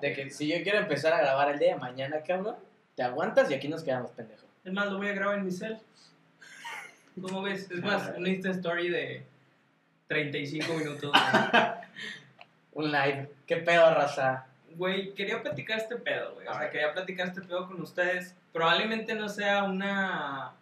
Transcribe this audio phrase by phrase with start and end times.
[0.00, 2.56] De que si yo quiero empezar a grabar el día de mañana, cabrón,
[2.94, 4.46] te aguantas y aquí nos quedamos, pendejo.
[4.64, 5.78] Es más, lo voy a grabar en mi cel.
[7.20, 7.70] ¿Cómo ves?
[7.70, 9.22] Es más, una Insta Story de
[10.08, 11.12] 35 minutos.
[12.72, 13.30] Un live.
[13.46, 14.46] ¿Qué pedo, raza?
[14.74, 16.46] Güey, quería platicar este pedo, güey.
[16.46, 18.34] O sea, quería platicar este pedo con ustedes.
[18.52, 20.52] Probablemente no sea una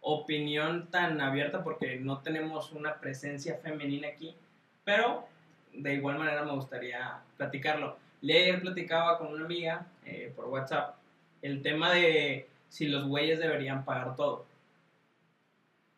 [0.00, 4.36] opinión tan abierta porque no tenemos una presencia femenina aquí.
[4.84, 5.26] Pero
[5.72, 7.96] de igual manera me gustaría platicarlo.
[8.24, 10.96] Le ayer platicaba con una amiga eh, por WhatsApp
[11.42, 14.46] el tema de si los güeyes deberían pagar todo.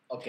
[0.07, 0.27] Ok.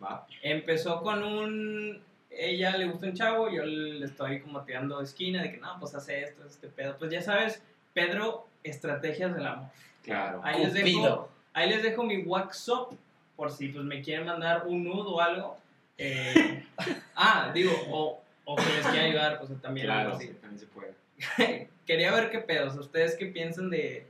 [0.00, 0.24] Va.
[0.40, 2.00] Empezó con un.
[2.30, 5.80] Ella le gusta un chavo, yo le estoy como tirando de esquina de que no,
[5.80, 6.96] pues hace esto, este pedo.
[6.96, 7.60] Pues ya sabes,
[7.92, 9.68] Pedro, estrategias del amor.
[10.04, 10.40] Claro.
[10.44, 12.92] Ahí les, dejo, ahí les dejo mi WhatsApp
[13.34, 15.58] por si pues me quieren mandar un nudo o algo.
[15.98, 16.64] Eh,
[17.16, 19.90] ah, digo, o, o que les quiera ayudar, pues también.
[19.90, 20.28] algo Claro, así.
[20.28, 21.01] sí, también se puede.
[21.86, 22.76] Quería ver qué pedos.
[22.76, 24.06] ¿Ustedes qué piensan de,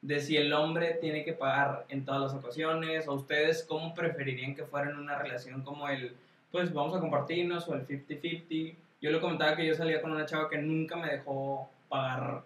[0.00, 3.06] de si el hombre tiene que pagar en todas las ocasiones?
[3.08, 6.14] ¿O ustedes cómo preferirían que fuera en una relación como el,
[6.50, 8.74] pues vamos a compartirnos o el 50-50?
[9.00, 12.42] Yo le comentaba que yo salía con una chava que nunca me dejó pagar,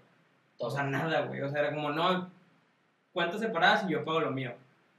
[0.58, 1.42] o sea, nada, güey.
[1.42, 2.30] O sea, era como, no,
[3.12, 4.54] cuentas separadas y yo pago lo mío.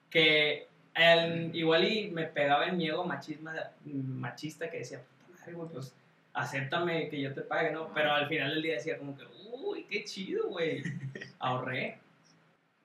[0.09, 3.53] Que el- igual y me pegaba el miedo machisma,
[3.85, 5.93] machista que decía, puta madre, güey, pues
[6.37, 7.91] acéptame que yo te pague, ¿no?
[7.93, 10.83] Pero al final del día decía como que, uy, qué chido, güey.
[11.39, 11.99] Ahorré.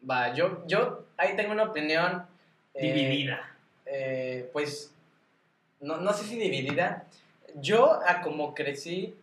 [0.09, 2.27] Va, yo, yo ahí tengo una opinión.
[2.75, 3.55] eh, Dividida.
[3.87, 4.93] eh, pues,
[5.81, 7.05] no, no sé si dividida.
[7.57, 9.15] Yo, a como crecí,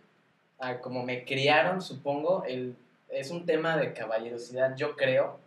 [0.59, 2.75] a como me criaron, supongo, el,
[3.09, 5.39] es un tema de caballerosidad, yo creo.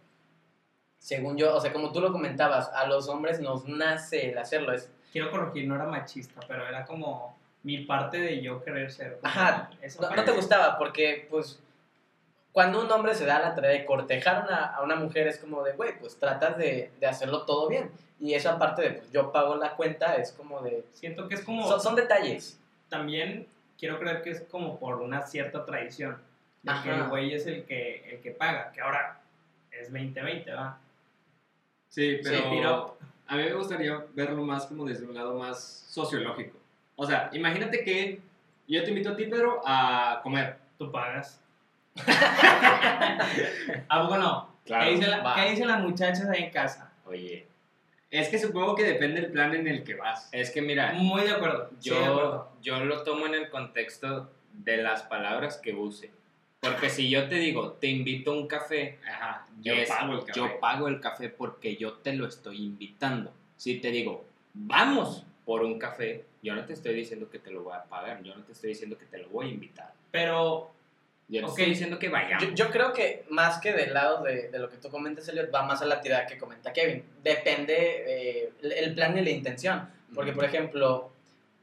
[0.98, 4.72] Según yo, o sea, como tú lo comentabas, a los hombres nos nace el hacerlo.
[4.72, 9.18] Es, Quiero corregir, no era machista, pero era como mi parte de yo querer ser.
[9.22, 11.60] Ajá, esa no, no te gustaba porque, pues,
[12.52, 15.38] cuando un hombre se da la tarea de cortejar a una, a una mujer es
[15.38, 17.90] como de, güey, pues tratas de, de hacerlo todo bien.
[18.20, 20.84] Y esa parte de, pues, yo pago la cuenta es como de...
[20.92, 22.58] Siento que es como, Son, son detalles.
[22.88, 23.46] también
[23.78, 26.18] quiero creer que es como por una cierta tradición.
[26.62, 29.20] De que el güey es el que, el que paga, que ahora
[29.72, 30.78] es 2020, ¿va?
[31.88, 35.86] Sí, Sí, pero pero- a mí me gustaría verlo más como desde un lado más
[35.88, 36.56] sociológico.
[36.96, 38.20] O sea, imagínate que
[38.68, 40.56] yo te invito a ti, Pedro, a comer.
[40.78, 41.40] Tú pagas.
[43.88, 44.48] ¿A poco no?
[44.64, 46.92] Claro, ¿Qué, dicen la- qué dicen las muchachas ahí en casa?
[47.06, 47.46] Oye.
[48.10, 50.28] Es que supongo que depende del plan en el que vas.
[50.32, 51.70] Es que mira, Muy de acuerdo.
[51.80, 52.52] sí, de acuerdo.
[52.62, 56.10] yo, yo lo tomo en el contexto de las palabras que use.
[56.60, 60.20] Porque si yo te digo, te invito a un café, Ajá, yo es, pago el
[60.20, 60.32] café.
[60.38, 63.32] yo pago el café porque yo te lo estoy invitando.
[63.56, 67.62] Si te digo, vamos por un café, yo no te estoy diciendo que te lo
[67.64, 69.92] voy a pagar, yo no te estoy diciendo que te lo voy a invitar.
[70.10, 70.70] Pero,
[71.28, 71.50] Yo te Ok.
[71.52, 72.44] estoy diciendo que vayamos.
[72.44, 75.54] Yo, yo creo que más que del lado de, de lo que tú comentas, Elliot,
[75.54, 77.02] va más a la tirada que comenta Kevin.
[77.22, 77.74] Depende
[78.44, 79.88] eh, el- el plan y la intención.
[80.14, 81.10] Porque, por ejemplo,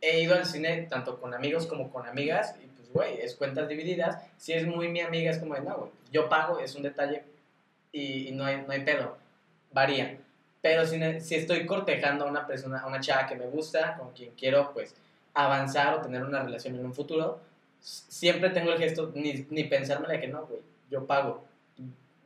[0.01, 3.67] he ido al cine tanto con amigos como con amigas y pues, güey, es cuentas
[3.67, 4.17] divididas.
[4.37, 7.23] Si es muy mi amiga, es como de, no, güey, yo pago, es un detalle
[7.91, 9.17] y, y no, hay, no hay pedo.
[9.71, 10.17] Varía.
[10.61, 14.11] Pero si, si estoy cortejando a una persona, a una chava que me gusta, con
[14.11, 14.93] quien quiero, pues,
[15.33, 17.39] avanzar o tener una relación en un futuro,
[17.79, 21.45] siempre tengo el gesto, ni, ni pensármela de que no, güey, yo pago.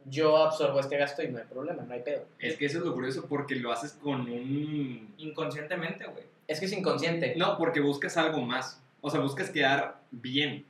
[0.06, 2.26] Yo absorbo este gasto y no hay problema, no hay pedo.
[2.40, 5.14] Es que eso es lo curioso porque lo haces con un...
[5.18, 6.26] inconscientemente, güey.
[6.46, 7.36] Es que es inconsciente.
[7.38, 8.82] No, porque buscas algo más.
[9.00, 10.66] O sea, buscas quedar bien.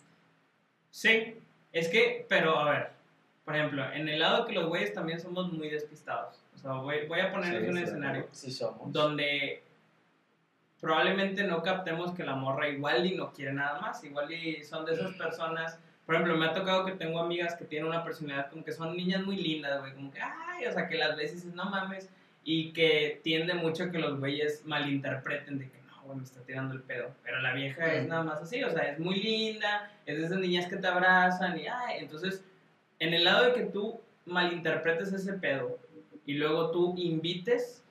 [0.91, 1.35] Sí,
[1.71, 2.89] es que, pero a ver,
[3.45, 6.41] por ejemplo, en el lado que los güeyes también somos muy despistados.
[6.55, 8.91] O sea, voy, voy a ponerles Sí, un sí, escenario Sí somos.
[8.93, 9.63] donde
[10.79, 14.85] probablemente no captemos que la morra igual y no quiere nada más, igual y son
[14.85, 15.79] de esas personas.
[16.05, 18.95] Por ejemplo, me ha tocado que tengo amigas que tienen una personalidad como que son
[18.95, 22.09] niñas muy lindas, güey, como que, ay, o sea, que las veces no mames,
[22.43, 26.41] y que tiende mucho a que los güeyes malinterpreten de que no, güey, me está
[26.41, 27.15] tirando el pedo.
[27.23, 28.09] Pero la vieja es Mm.
[28.09, 31.57] nada más así, o sea, es muy linda, es de esas niñas que te abrazan
[31.57, 32.43] y, ay, entonces,
[33.03, 35.77] en el lado de que tú malinterpretes ese pedo
[36.25, 37.83] y luego tú invites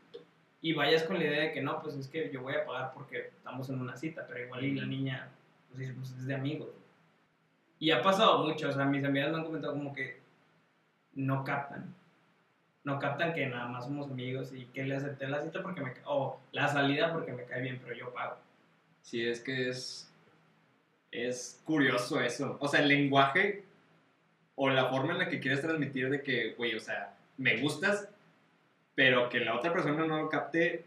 [0.63, 2.93] y vayas con la idea de que no, pues es que yo voy a pagar
[2.95, 5.29] porque estamos en una cita, pero igual y la niña,
[5.71, 6.71] pues pues es de amigos.
[7.79, 10.21] Y ha pasado mucho, o sea, mis amigas me han comentado como que
[11.15, 11.95] no captan.
[12.85, 15.93] No captan que nada más somos amigos y que le acepté la cita porque me
[16.05, 18.39] o la salida porque me cae bien, pero yo pago.
[19.03, 20.09] Sí, es que es.
[21.11, 22.57] Es curioso eso.
[22.61, 23.65] O sea, el lenguaje
[24.55, 28.09] o la forma en la que quieres transmitir de que, güey, o sea, me gustas,
[28.95, 30.85] pero que la otra persona no lo capte,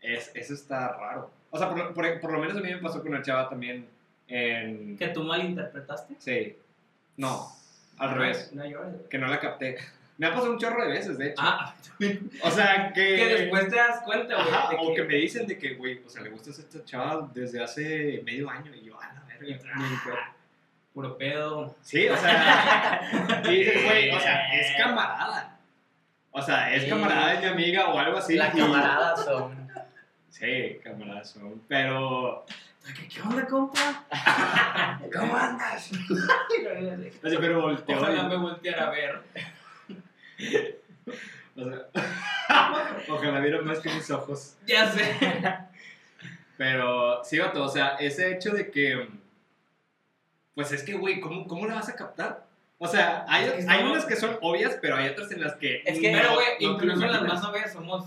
[0.00, 1.30] es, eso está raro.
[1.50, 3.86] O sea, por, por, por lo menos a mí me pasó con una chava también
[4.28, 4.96] en.
[4.96, 6.14] ¿Que tú malinterpretaste?
[6.18, 6.56] Sí.
[7.16, 7.52] No.
[7.98, 9.08] Al revés, No llores, güey.
[9.08, 9.76] que no la capté.
[10.16, 11.36] Me ha pasado un chorro de veces, de hecho.
[11.38, 11.74] Ah,
[12.42, 13.16] O sea, que...
[13.16, 14.48] que después te das cuenta, güey.
[14.48, 17.30] Ajá, o que me dicen de que, güey, o sea, le gusta a esta chava
[17.34, 18.74] desde hace medio año.
[18.74, 19.60] Y yo, a la verga.
[19.74, 20.34] Ah,
[20.94, 21.76] Puro pedo.
[21.82, 25.56] Sí, o sea, y dices, güey, o sea, es camarada.
[26.32, 26.88] O sea, es Sí.
[26.88, 28.36] camarada de mi amiga o algo así.
[28.36, 29.70] Las camaradas son.
[30.30, 31.62] Sí, camaradas son.
[31.68, 32.44] Pero,
[33.08, 34.04] ¿Qué, onda, compa?
[35.16, 35.90] ¿Cómo andas?
[35.90, 37.98] así, pero volteo.
[37.98, 39.22] Ojalá me volteara a ver.
[41.56, 41.86] o sea,
[43.08, 44.56] ojalá viera más que mis ojos.
[44.66, 45.14] Ya sé.
[46.56, 49.08] Pero, sí, vato, o sea, ese hecho de que.
[50.54, 52.44] Pues es que, güey, ¿cómo, ¿cómo la vas a captar?
[52.78, 55.54] O sea, hay, Es que hay unas que son obvias, pero hay otras en las
[55.56, 55.82] que.
[55.84, 58.06] Es que- Pero, güey, no incluso las más obvias somos.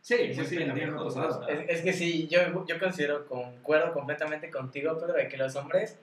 [0.00, 1.16] Sí, muy sí, sí, pendejos.
[1.48, 5.98] Es, es que sí, yo, yo considero, concuerdo completamente contigo, Pedro, de que los hombres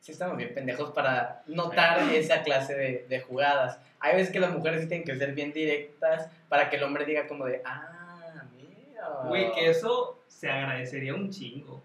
[0.00, 3.78] sí estamos bien pendejos para notar esa clase de, de jugadas.
[3.98, 7.04] Hay veces que las mujeres sí tienen que ser bien directas para que el hombre
[7.04, 9.06] diga como de, ah, mira.
[9.26, 11.82] Güey, que eso se agradecería un chingo.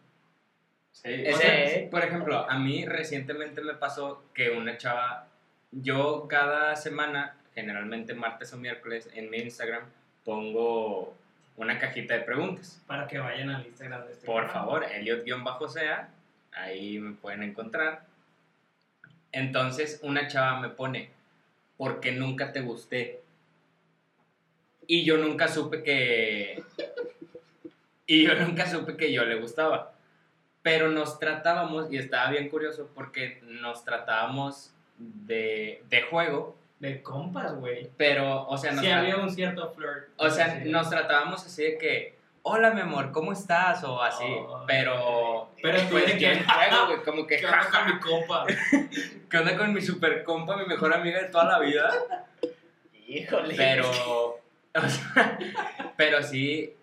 [0.95, 5.27] Sí, Ese- O sea, por ejemplo, a mí recientemente me pasó que una chava,
[5.71, 9.83] yo cada semana, generalmente martes o miércoles, en mi Instagram
[10.24, 11.13] pongo
[11.57, 12.81] una cajita de preguntas.
[12.88, 14.65] Para que vayan al Instagram de este Por programa.
[14.65, 16.09] favor, Elliot-sea,
[16.53, 18.06] ahí me pueden encontrar.
[19.33, 21.09] Entonces, una chava me pone,
[21.77, 23.21] ¿por qué nunca te gusté?
[24.88, 26.63] Y yo nunca supe que...
[28.07, 29.91] Y yo nunca supe que yo le gustaba.
[30.65, 37.53] Pero nos tratábamos, y estaba bien curioso, porque nos tratábamos de, de juego, De compas,
[37.53, 37.88] güey.
[37.97, 40.07] pero, o sea, nos Sí había un cierto flirt.
[40.17, 40.69] o sea, Sí.
[40.71, 43.83] nos tratábamos así de que, hola mi amor, ¿cómo estás?
[43.83, 45.51] O así, Oh, pero...
[45.62, 48.45] Pero tú pues que- juego, güey, como que, ¿Qué onda con mi compa?
[49.29, 51.91] ¿qué onda con mi super compa, mi mejor amiga de toda la vida?
[53.07, 53.53] Híjole.
[53.56, 53.88] Pero,
[54.75, 55.38] o sea,
[55.95, 56.73] pero sí,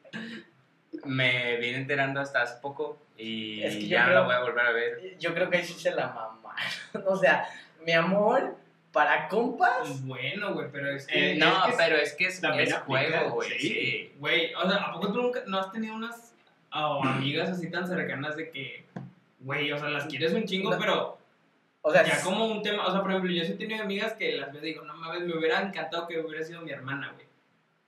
[1.04, 4.40] me vine enterando hasta hace poco y Es que yo ya no la voy a
[4.40, 5.18] volver a ver.
[5.18, 6.42] Yo creo que ahí sí se la mamaron.
[7.06, 7.48] O sea,
[7.84, 8.56] mi amor,
[8.92, 11.32] para compas, Bueno, güey, pero es que.
[11.32, 13.58] Eh, No, es que pero es que es, es juego, güey, sí.
[13.58, 14.12] sí.
[14.18, 16.34] Güey, o sea, ¿a poco tú nunca no has tenido unas
[16.72, 18.84] oh, amigas así tan cercanas de que,
[19.40, 20.78] güey, o sea, las quieres un chingo, No.
[20.78, 21.18] pero
[21.84, 24.12] o sea, ya como un tema, o sea, por ejemplo, yo sí he tenido amigas
[24.12, 27.12] que las veo y digo, no mames, me hubiera encantado que hubiera sido mi hermana,
[27.14, 27.26] güey.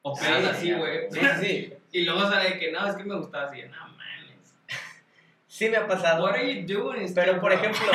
[0.06, 1.10] O Sí, pedas así, güey.
[1.10, 4.54] sí, sí, Y luego sale que no, es que me gustaba así, no mames.
[5.46, 6.24] sí me ha pasado.
[6.24, 7.12] What are you doing?
[7.14, 7.86] Pero por ejemplo,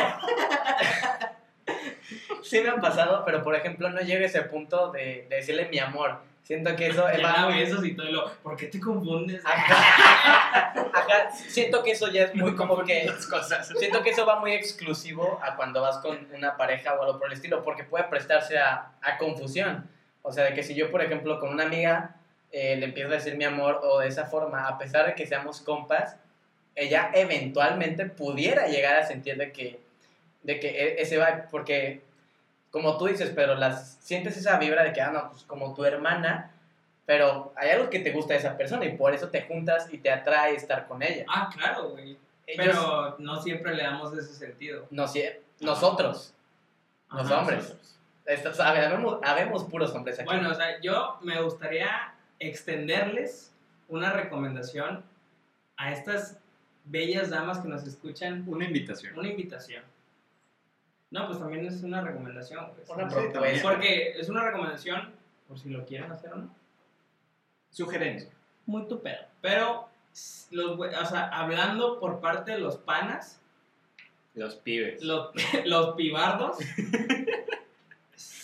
[2.44, 5.68] sí me ha pasado, pero por ejemplo no llega a ese punto de, de decirle
[5.70, 6.20] mi amor.
[6.44, 9.46] Siento que eso Ya va muy- besos y todo, lo, ¿por qué te confundes?
[9.46, 10.72] Ajá.
[10.94, 13.68] Ajá, siento que eso ya es muy como que cosas.
[13.78, 17.28] siento que eso va muy exclusivo a cuando vas con una pareja o algo por
[17.28, 19.88] el estilo, porque puede prestarse a, a confusión.
[20.22, 22.16] O sea, de que si yo, por ejemplo, con una amiga
[22.52, 25.26] eh, le empiezo a decir mi amor o de esa forma, a pesar de que
[25.28, 26.16] seamos compas,
[26.76, 29.80] ella eventualmente pudiera llegar a sentir de que,
[30.44, 32.02] de que e- ese va, porque
[32.72, 35.86] como tú dices, pero las sientes esa vibra de que, ah, no, pues como tu
[35.86, 36.52] hermana,
[37.06, 39.98] pero hay algo que te gusta de esa persona y por eso te juntas y
[39.98, 41.26] te atrae estar con ella.
[41.28, 42.18] Ah, claro, güey.
[42.46, 44.86] Ellos- Pero no siempre le damos ese sentido.
[44.90, 45.24] no, sí,
[45.60, 46.34] nosotros,
[47.12, 47.60] los hombres.
[47.60, 47.99] nosotros.
[48.30, 50.26] Estos- habemos, habemos puros hombres aquí.
[50.26, 53.52] Bueno, o sea, yo me gustaría extenderles
[53.88, 55.04] una recomendación
[55.78, 56.38] a estas
[56.86, 59.18] bellas damas que nos escuchan, Una invitación.
[59.18, 59.84] una invitación.
[61.12, 62.70] No, pues también es una recomendación.
[62.76, 62.88] pues.
[62.90, 63.62] una sí, propuesta.
[63.64, 65.12] Porque es una recomendación,
[65.48, 66.56] por si lo quieren hacer o no.
[67.72, 68.30] Sugerencia.
[68.68, 69.24] Muy tu pedo.
[69.42, 69.90] Pero,
[70.52, 73.42] los, o sea, hablando por parte de los panas,
[74.36, 75.02] Los pibes.
[75.02, 75.32] los,
[75.66, 76.58] los pibardos,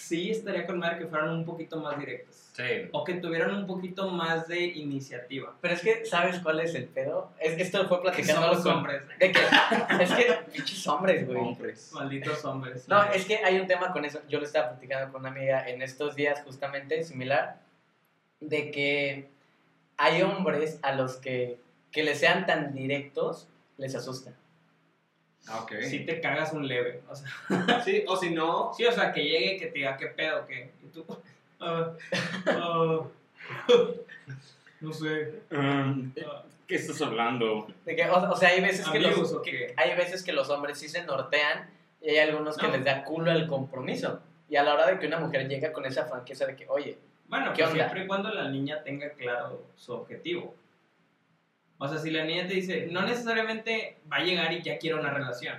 [0.08, 2.36] sí estaría con madre que fueran un poquito más directos.
[2.54, 2.64] Sí.
[2.92, 5.54] O que tuvieran un poquito más de iniciativa.
[5.60, 7.32] Pero es que, ¿sabes cuál es el pedo?
[7.40, 8.78] Es que esto fue Que platicando con...
[8.78, 9.02] hombres.
[9.20, 9.40] De que,
[10.00, 11.38] es que, pinches hombres, güey.
[11.38, 11.92] Hombres.
[11.94, 12.88] Malditos hombres.
[12.88, 14.22] No, es que hay un tema con eso.
[14.30, 17.60] Yo lo estaba platicando con una amiga en estos días, justamente similar,
[18.40, 19.28] de que
[19.98, 21.60] hay hombres a los que,
[21.92, 23.48] que les sean tan directos,
[23.78, 24.32] les asusta.
[25.48, 25.74] Ah, ok.
[25.84, 27.02] Si te cagas un leve.
[27.10, 29.96] O sea, Sí, o si no, sí, o sea, que llegue y que te diga
[29.98, 30.72] qué pedo, qué.
[30.84, 31.06] Y tú.
[31.60, 31.92] ah,
[32.48, 33.00] ah,
[34.82, 35.42] no sé.
[35.52, 36.12] Um,
[36.68, 37.68] ¿Qué estás hablando?
[37.86, 39.74] De que, o, o sea, hay veces que los, o qué.
[39.78, 41.70] hay veces que los hombres sí se nortean
[42.02, 42.74] y hay algunos que No.
[42.74, 44.20] les da culo el compromiso.
[44.50, 46.98] Y a la hora de que una mujer llega con esa franqueza de que, oye,
[47.28, 47.84] Bueno, ¿Qué pues onda?
[47.86, 50.56] siempre y cuando la niña tenga claro su objetivo.
[51.78, 55.00] O sea, si la niña te dice, no necesariamente va a llegar y ya quiere
[55.00, 55.58] una relación.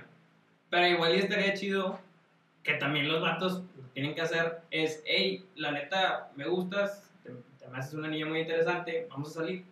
[0.69, 1.99] Pero igual y estaría chido
[2.63, 7.67] que también los vatos tienen que hacer es, hey, la neta, me gustas, te, te
[7.67, 9.63] me haces una niña muy interesante, vamos a salir.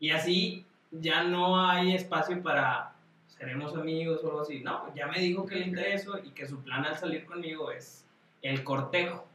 [0.00, 2.92] Y así ya no hay espacio para
[3.38, 4.60] seremos amigos o algo así.
[4.60, 8.04] No, ya me dijo que le intereso y que su plan al salir conmigo es
[8.42, 9.26] el cortejo.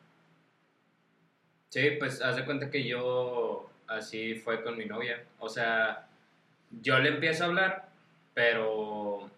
[1.70, 5.24] Sí, pues haz de cuenta que yo así fue con mi novia.
[5.40, 6.08] O sea,
[6.82, 7.90] yo le empiezo a hablar,
[8.34, 9.30] pero...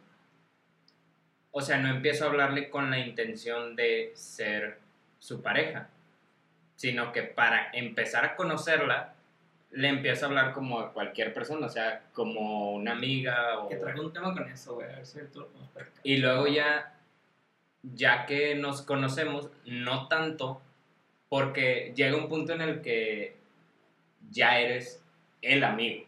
[1.51, 4.79] O sea, no empiezo a hablarle con la intención de ser
[5.19, 5.87] su pareja,
[6.75, 9.13] sino que para empezar a conocerla,
[9.71, 13.69] le empiezo a hablar como a cualquier persona, o sea, como una amiga o...
[13.69, 15.47] Que traigo un tema con eso, güey, a ver si tú.
[16.03, 16.93] Y luego ya,
[17.81, 20.61] ya que nos conocemos, no tanto,
[21.29, 23.35] porque llega un punto en el que
[24.31, 25.03] ya eres
[25.41, 26.05] el amigo.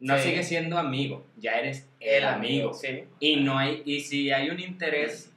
[0.00, 0.24] No Sí.
[0.30, 2.74] sigues siendo amigo, ya eres el, amigo.
[2.74, 3.04] Sí.
[3.20, 5.32] Y no hay, y si hay un interés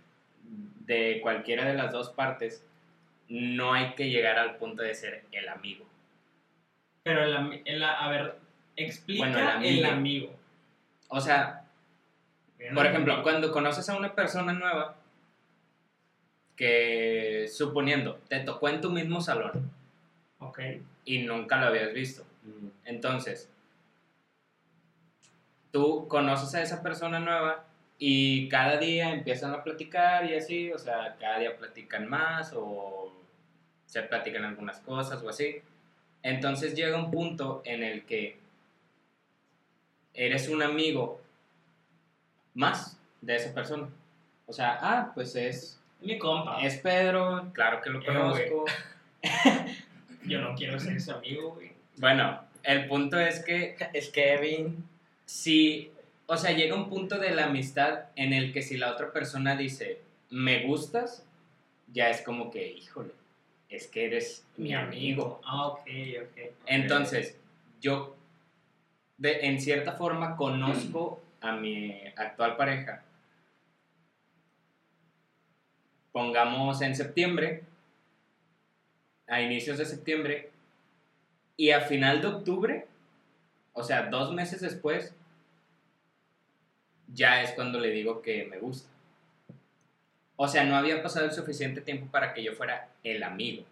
[0.87, 2.65] de cualquiera de las dos partes,
[3.29, 5.85] no hay que llegar al punto de ser el amigo.
[7.03, 8.35] Pero el, el- a ver,
[8.75, 9.87] explica Bueno, el el amigo.
[9.91, 10.35] amigo.
[11.09, 11.61] O sea,
[12.73, 14.95] Por ejemplo, cuando conoces a una persona nueva,
[16.55, 19.69] que suponiendo, te tocó en tu mismo salón
[20.39, 20.59] Ok.
[21.05, 22.23] y nunca lo habías visto.
[22.43, 22.67] Mm.
[22.85, 23.49] Entonces,
[25.71, 27.65] tú conoces a esa persona nueva
[27.97, 33.13] y cada día empiezan a platicar y así, o sea, cada día platican más o
[33.85, 35.61] se platican algunas cosas o así.
[36.23, 38.37] Entonces llega un punto en el que
[40.13, 41.21] eres un amigo
[42.53, 43.87] más de esa persona.
[44.47, 46.61] O sea, ah, pues es, Mi compa.
[46.61, 48.65] es Pedro, claro que lo Eh, conozco.
[50.27, 51.71] Yo no quiero ser su amigo, güey.
[51.97, 54.83] Bueno, el punto es que Es Kevin.
[55.25, 55.91] si,
[56.25, 59.55] o sea, llega un punto de la amistad en el que si la otra persona
[59.55, 61.25] dice, me gustas,
[61.93, 63.11] ya es como que, híjole,
[63.69, 65.41] es que eres mi amigo.
[65.45, 65.81] Ah, ok,
[66.23, 66.53] ok.
[66.65, 67.37] Entonces,
[67.81, 68.15] yo,
[69.17, 73.03] de, en cierta forma, conozco a mi actual pareja.
[76.11, 77.63] Pongamos en septiembre,
[79.27, 80.51] a inicios de septiembre,
[81.57, 82.87] y a final de octubre,
[83.73, 85.15] o sea, dos meses después,
[87.13, 88.89] ya es cuando le digo que me gusta.
[90.35, 93.63] O sea, no había pasado el suficiente tiempo para que yo fuera el amigo,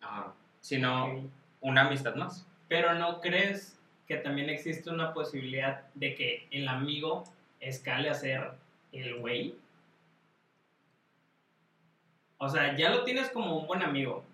[0.00, 0.32] Ajá.
[0.60, 2.46] sino una amistad más.
[2.68, 7.24] Pero ¿no crees que también existe una posibilidad de que el amigo
[7.60, 8.50] escale a ser
[8.90, 9.54] el güey?
[12.38, 14.24] O sea, ya lo tienes como un buen amigo,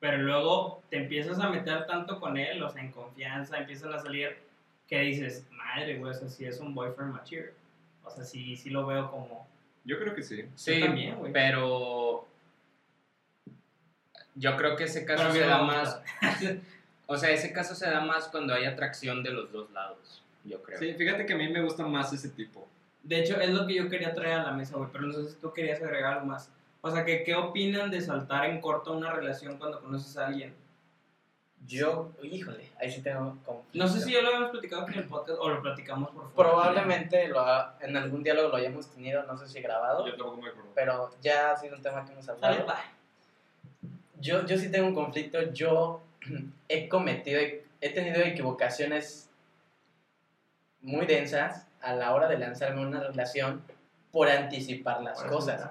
[0.00, 3.98] pero luego te empiezas a meter tanto con él, o sea, en confianza, empiezan a
[3.98, 4.36] salir,
[4.86, 7.52] que dices, madre, güey, o sea, sí es un boyfriend mature.
[8.04, 9.46] O sea, sí, sí lo veo como...
[9.84, 10.44] Yo creo que sí.
[10.54, 11.32] Sí, también, güey.
[11.32, 12.26] pero
[14.34, 16.00] yo creo que ese caso se da me más,
[17.06, 20.62] o sea, ese caso se da más cuando hay atracción de los dos lados, yo
[20.62, 20.78] creo.
[20.78, 22.68] Sí, fíjate que a mí me gusta más ese tipo.
[23.02, 25.30] De hecho, es lo que yo quería traer a la mesa, güey, pero no sé
[25.30, 26.50] si tú querías agregar algo más.
[26.80, 30.54] O sea, que, ¿qué opinan de saltar en corto una relación cuando conoces a alguien?
[31.66, 33.78] Yo, híjole, ahí sí tengo conflicto.
[33.78, 36.50] No sé si ya lo habíamos platicado en el podcast o lo platicamos por fuera.
[36.50, 40.36] Probablemente lo ha- en algún diálogo lo hayamos tenido, no sé si grabado, Yo tampoco
[40.40, 40.70] me acuerdo.
[40.74, 42.64] pero ya ha sido un tema que hemos hablado.
[44.20, 46.00] Yo, yo sí tengo un conflicto, yo
[46.68, 47.40] he cometido,
[47.80, 49.28] he tenido equivocaciones
[50.80, 53.62] muy densas a la hora de lanzarme a una relación
[54.12, 55.70] por anticipar las Por cosas.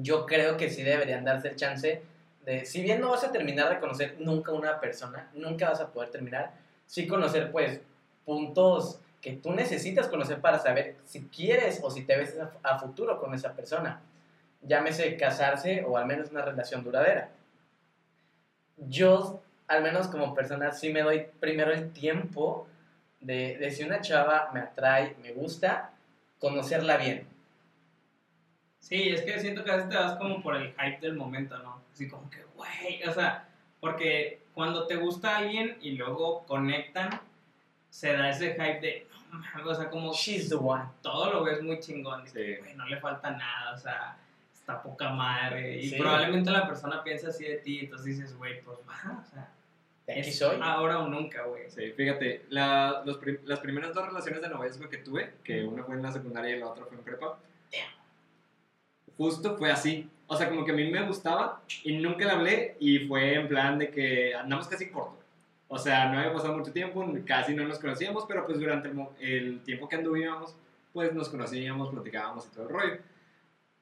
[0.00, 2.02] Yo creo que sí deberían darse el chance
[2.44, 5.88] de, si bien no vas a terminar de conocer nunca una persona, nunca vas a
[5.88, 6.52] poder terminar,
[6.86, 7.80] sí conocer pues
[8.24, 12.78] puntos que tú necesitas conocer para saber si quieres o si te ves a, a
[12.78, 14.00] futuro con esa persona.
[14.62, 17.30] Llámese casarse o al menos una relación duradera.
[18.76, 22.68] Yo, al menos como persona, sí me doy primero el tiempo
[23.20, 25.90] de, de si una chava me atrae, me gusta,
[26.38, 27.26] conocerla bien.
[28.80, 31.58] Sí, es que siento que a veces te vas como por el hype del momento,
[31.58, 31.82] ¿no?
[31.92, 33.48] Así como que, güey, o sea,
[33.80, 37.20] porque cuando te gusta alguien y luego conectan,
[37.90, 40.84] se da ese hype de, no mames, o sea, como She's the one.
[41.02, 42.24] todo lo ves muy chingón.
[42.24, 42.56] que, Sí.
[42.60, 44.16] güey, no le falta nada, o sea,
[44.54, 45.78] está poca madre.
[45.82, 45.96] Y Sí.
[45.98, 49.48] probablemente la persona piensa así de ti, entonces dices, güey, pues va, o sea,
[50.06, 50.58] De aquí es soy.
[50.62, 51.68] ahora o nunca, güey.
[51.70, 55.82] Sí, fíjate, la- los prim- las primeras dos relaciones de noviazgo que tuve, que una
[55.84, 57.38] fue en la secundaria y la otra fue en prepa,
[59.18, 60.08] justo fue así.
[60.26, 63.48] O sea, como que a mí me gustaba y nunca le hablé y fue en
[63.48, 65.18] plan de que andamos casi corto.
[65.68, 69.06] O sea, no había pasado mucho tiempo, casi no nos conocíamos, pero pues durante el,
[69.20, 70.54] el tiempo que anduvíamos,
[70.94, 72.98] pues nos conocíamos, platicábamos y todo el rollo.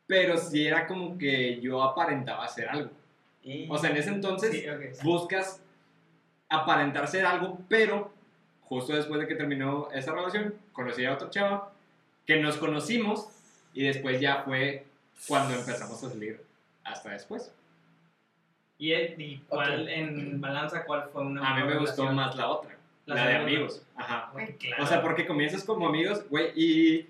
[0.08, 2.90] pero sí era como que yo aparentaba hacer algo.
[3.42, 5.04] Y- O sea, en ese entonces Sí, ok, sí.
[5.04, 5.60] buscas
[6.48, 8.12] aparentar ser algo, pero
[8.62, 11.72] justo después de que terminó esa relación, conocí a otra chava
[12.24, 13.28] que nos conocimos
[13.74, 14.84] y después ya fue
[15.28, 16.40] cuando empezamos a salir
[16.84, 17.52] hasta después.
[18.78, 19.88] ¿Y, y cuál, Ok.
[19.88, 22.14] en balanza, cuál fue una A mí me mejor gustó relación?
[22.16, 23.82] más la otra, La la, de amigos.
[23.96, 24.30] Ajá.
[24.58, 24.84] Claro.
[24.84, 27.06] O sea, porque comienzas como amigos, güey, y,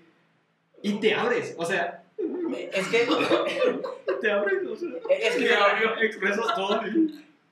[0.81, 1.55] y te abres.
[1.57, 2.03] O sea,
[2.71, 2.99] Es que,
[4.21, 6.81] te abres, o sea, es que, te abres, expresas todo.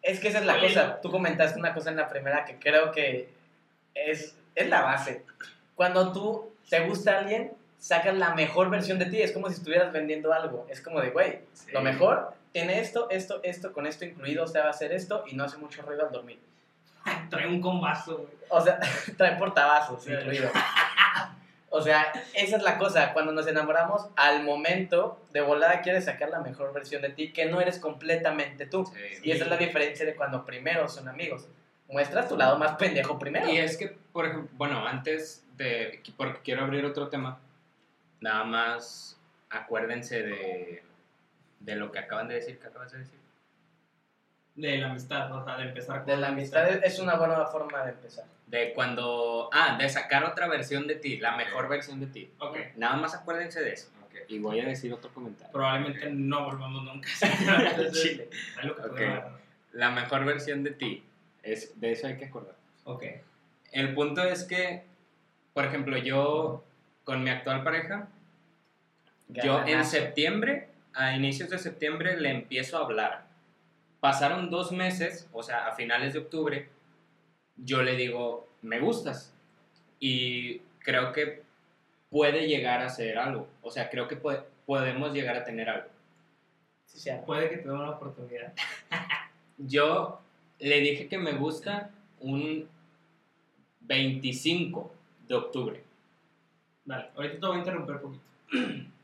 [0.01, 0.67] es que esa es la Oye.
[0.67, 1.01] cosa.
[1.01, 3.29] Tú comentaste una cosa en la primera que creo que
[3.93, 5.25] es, es la base.
[5.75, 7.51] Cuando tú te gusta alguien,
[7.85, 9.21] sacas la mejor versión de ti.
[9.21, 10.65] Es como si estuvieras vendiendo algo.
[10.69, 11.39] Es como de, güey,
[11.71, 15.23] lo mejor tiene esto, esto, esto, con esto incluido, o sea, va a hacer esto
[15.27, 16.39] y no hace mucho ruido al dormir.
[17.29, 18.29] Trae un combazo, güey.
[18.49, 18.79] O sea,
[19.17, 20.11] trae portavasos Sí.
[20.11, 20.49] incluido.
[21.69, 23.11] O sea, esa es la cosa.
[23.11, 27.47] Cuando nos enamoramos, al momento de volada quieres sacar la mejor versión de ti, que
[27.47, 28.85] no eres completamente tú.
[28.85, 29.19] Sí.
[29.23, 31.49] Y esa es la diferencia de cuando primero son amigos.
[31.89, 33.49] Muestras tu lado más pendejo primero.
[33.49, 37.39] Y es que, por ejemplo, bueno, antes de, porque quiero abrir otro tema,
[38.25, 39.17] nada más
[39.49, 40.83] acuérdense de,
[41.59, 43.19] de lo que acaban de decir, que acabas de decir.
[44.55, 47.45] De la amistad, o sea, de empezar con De la amistad es- es una buena
[47.45, 48.25] forma de empezar.
[48.47, 52.31] De cuando, ah, de sacar otra versión de ti, la mejor versión de ti.
[52.39, 52.57] Ok.
[52.77, 53.89] Nada más acuérdense de eso.
[54.27, 55.51] Y voy a decir otro comentario.
[55.51, 58.29] Probablemente no volvamos nunca a Chile.
[58.63, 58.95] lo que Ok.
[58.95, 59.31] puedo dar.
[59.73, 61.03] La mejor versión de ti,
[61.43, 62.55] es, de eso hay que acordar.
[62.85, 63.03] Ok.
[63.73, 64.83] El punto es que,
[65.53, 66.63] por ejemplo, yo
[67.03, 68.07] con mi actual pareja,
[69.27, 73.25] yo en septiembre, a inicios de septiembre, le empiezo a hablar.
[73.99, 76.69] Pasaron dos meses, o sea, a finales de octubre,
[77.57, 79.33] yo le digo, me gustas.
[79.99, 81.43] Y creo que
[82.09, 83.47] puede llegar a ser algo.
[83.61, 85.87] O sea, creo que puede- podemos llegar a tener algo.
[86.85, 88.53] Sí, sí, Puede que te dé una oportunidad.
[89.57, 90.21] Yo
[90.59, 92.67] le dije que me gusta un
[93.81, 94.93] 25
[95.27, 95.83] de octubre.
[96.85, 98.23] Vale, ahorita te voy a interrumpir un poquito.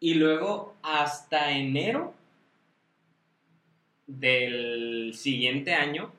[0.00, 2.14] Y luego hasta enero
[4.06, 6.12] del siguiente año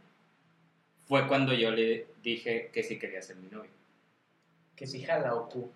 [1.06, 3.72] fue cuando yo le dije que sí quería ser mi novio.
[4.76, 5.70] Que si jala o tú.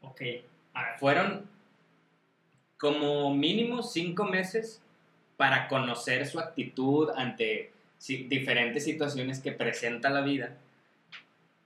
[0.00, 0.22] Ok.
[0.74, 0.98] A ver.
[0.98, 1.48] Fueron
[2.78, 4.80] como mínimo cinco meses
[5.36, 7.70] para conocer su actitud ante
[8.08, 10.56] diferentes situaciones que presenta la vida.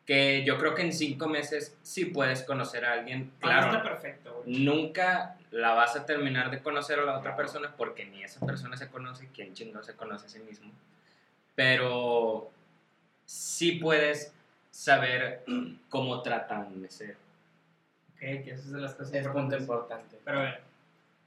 [0.06, 3.32] Que yo creo que en cinco meses sí puedes conocer a alguien.
[3.40, 4.64] Claro, está perfecto, güey.
[4.64, 8.76] nunca la vas a terminar de conocer a la otra persona porque ni esa persona
[8.76, 10.70] se conoce, quién chingón se conoce a sí mismo.
[11.56, 12.50] Pero
[13.24, 14.32] sí puedes
[14.70, 15.44] saber
[15.88, 17.18] cómo trata un mesero.
[18.14, 19.60] Ok, que esa es de las cosas Es punto importantes.
[19.62, 20.18] importante.
[20.24, 20.60] Pero a ver,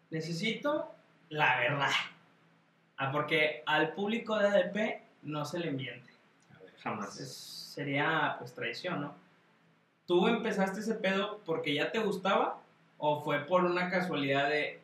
[0.09, 0.93] necesito
[1.29, 1.91] la verdad.
[2.97, 6.08] Ah, porque al público de ADP no se le miente.
[6.83, 7.19] Jamás.
[7.19, 7.35] Es-
[7.73, 9.13] sería pues traición, ¿no?
[10.05, 12.59] ¿Tú empezaste ese pedo porque ya te gustaba
[12.97, 14.79] o fue por una casualidad de...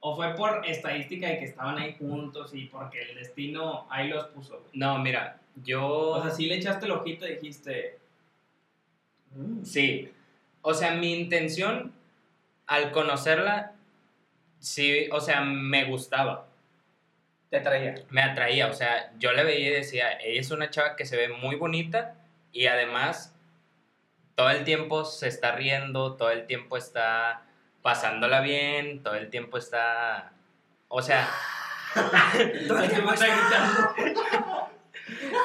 [0.00, 4.26] o fue por estadística de que estaban ahí juntos y porque el destino ahí los
[4.26, 4.58] puso?
[4.58, 4.70] güey?
[4.74, 5.86] No, mira, yo...
[5.88, 7.98] O sea, sí le echaste el ojito y dijiste...
[9.34, 10.12] "Mm, Sí.
[10.64, 11.92] O sea, mi intención
[12.68, 13.72] al conocerla,
[14.60, 16.46] sí, o sea, me gustaba,
[17.52, 17.94] Te traía.
[18.08, 18.68] me atraía.
[18.68, 21.56] O sea, yo le veía y decía, ella es una chava que se ve muy
[21.56, 22.14] bonita
[22.50, 23.36] y además
[24.34, 27.42] todo el tiempo se está riendo, todo el tiempo está
[27.82, 30.32] pasándola bien, todo el tiempo está...
[30.88, 31.28] O sea,
[32.68, 34.70] Todo el tiempo está gritando.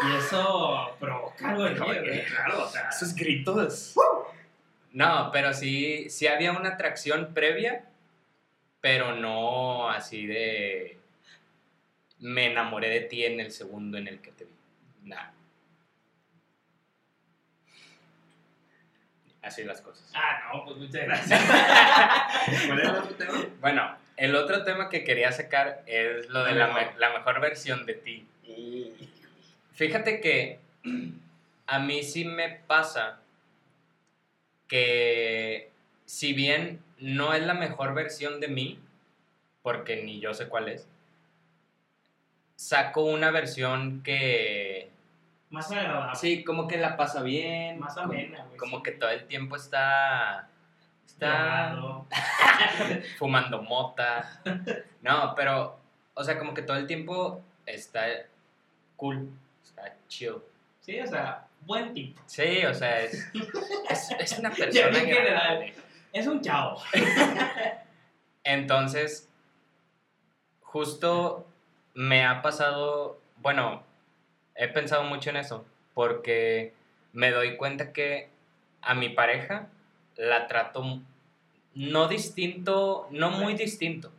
[0.07, 2.25] y eso provoca algo en mí, güey.
[2.25, 2.87] Claro, o sea.
[2.87, 3.95] Esos gritos.
[4.93, 7.83] No, pero sí, sí había una atracción previa,
[8.79, 10.96] pero no así de
[12.19, 14.51] me enamoré de ti en el segundo en el que te vi.
[15.03, 15.31] Nah.
[19.41, 20.11] Así las cosas.
[20.13, 21.41] Ah, no, pues muchas gracias.
[22.67, 23.45] ¿Cuál era el otro tema?
[23.61, 27.85] Bueno, el otro tema que quería sacar es lo de la, me- la mejor versión
[27.85, 28.27] de ti.
[29.73, 30.59] Fíjate que
[31.67, 33.21] a mí sí me pasa
[34.67, 35.69] que
[36.05, 38.79] si bien no es la mejor versión de mí,
[39.61, 40.87] porque ni yo sé cuál es,
[42.57, 44.89] saco una versión que
[45.51, 46.15] Más agradable.
[46.15, 48.57] sí, como que la pasa bien, Más amena, güey.
[48.57, 48.83] como sí.
[48.83, 50.49] que todo el tiempo está
[51.05, 52.03] está
[53.17, 54.41] fumando mota.
[55.01, 55.79] No, pero
[56.13, 58.05] o sea, como que todo el tiempo está
[58.95, 59.29] cool,
[59.63, 60.35] está chill.
[60.81, 62.21] Sí, o sea, buen tipo.
[62.25, 63.29] Sí, o sea, es,
[63.89, 65.73] es, es una persona que.
[66.11, 66.81] Es un chavo.
[68.43, 69.29] Entonces,
[70.61, 71.45] justo
[71.97, 73.81] me ha pasado, bueno,
[74.53, 76.71] he pensado mucho en eso, porque
[77.11, 78.29] me doy cuenta que
[78.83, 79.67] a mi pareja
[80.15, 81.01] la trato
[81.73, 84.11] no distinto, no muy distinto,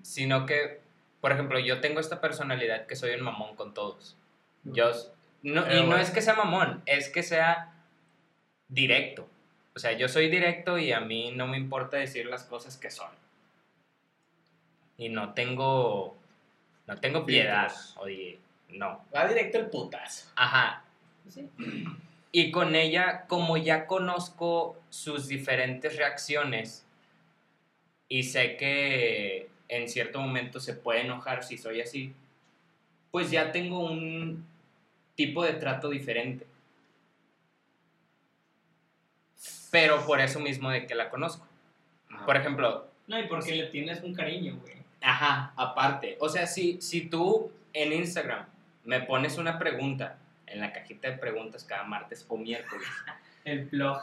[0.00, 0.80] sino que,
[1.20, 4.16] por ejemplo, yo tengo esta personalidad que soy un mamón con todos.
[4.64, 4.90] Yo,
[5.42, 7.74] no, Pero y no es que sea mamón, es que sea
[8.68, 9.28] directo.
[9.74, 12.90] O sea, yo soy directo y a mí no me importa decir las cosas que
[12.90, 13.10] son.
[14.96, 16.16] Y no tengo,
[16.90, 17.96] no tengo piedad, Filtros.
[17.98, 18.38] oye,
[18.70, 19.04] no.
[19.14, 20.28] Va directo el putazo.
[20.34, 20.82] Ajá.
[22.32, 26.84] Y con ella, como ya conozco sus diferentes reacciones
[28.08, 32.12] y sé que en cierto momento se puede enojar si soy así,
[33.12, 34.44] pues ya tengo un
[35.14, 36.44] tipo de trato diferente.
[39.70, 41.46] Pero por eso mismo de que la conozco.
[42.26, 44.79] Por ejemplo, No, y porque le tienes un cariño, güey.
[45.02, 46.16] Ajá, aparte.
[46.20, 48.46] O sea, si, si tú en Instagram
[48.84, 52.88] me pones una pregunta en la cajita de preguntas cada martes o miércoles,
[53.44, 54.02] El blog.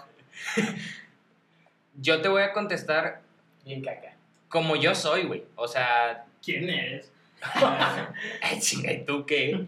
[2.02, 3.22] yo te voy a contestar
[3.66, 4.14] Bien caca.
[4.50, 5.44] como yo soy, güey.
[5.56, 7.12] O sea, ¿Quién eres?
[8.42, 9.66] ay, chinga, ¿y tú qué?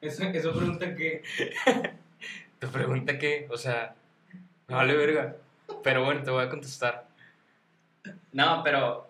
[0.00, 1.22] Eso, eso pregunta que.
[2.58, 3.46] Tu pregunta qué?
[3.50, 3.94] O sea,
[4.66, 5.36] me vale verga.
[5.82, 7.06] Pero bueno, te voy a contestar.
[8.32, 9.09] No, pero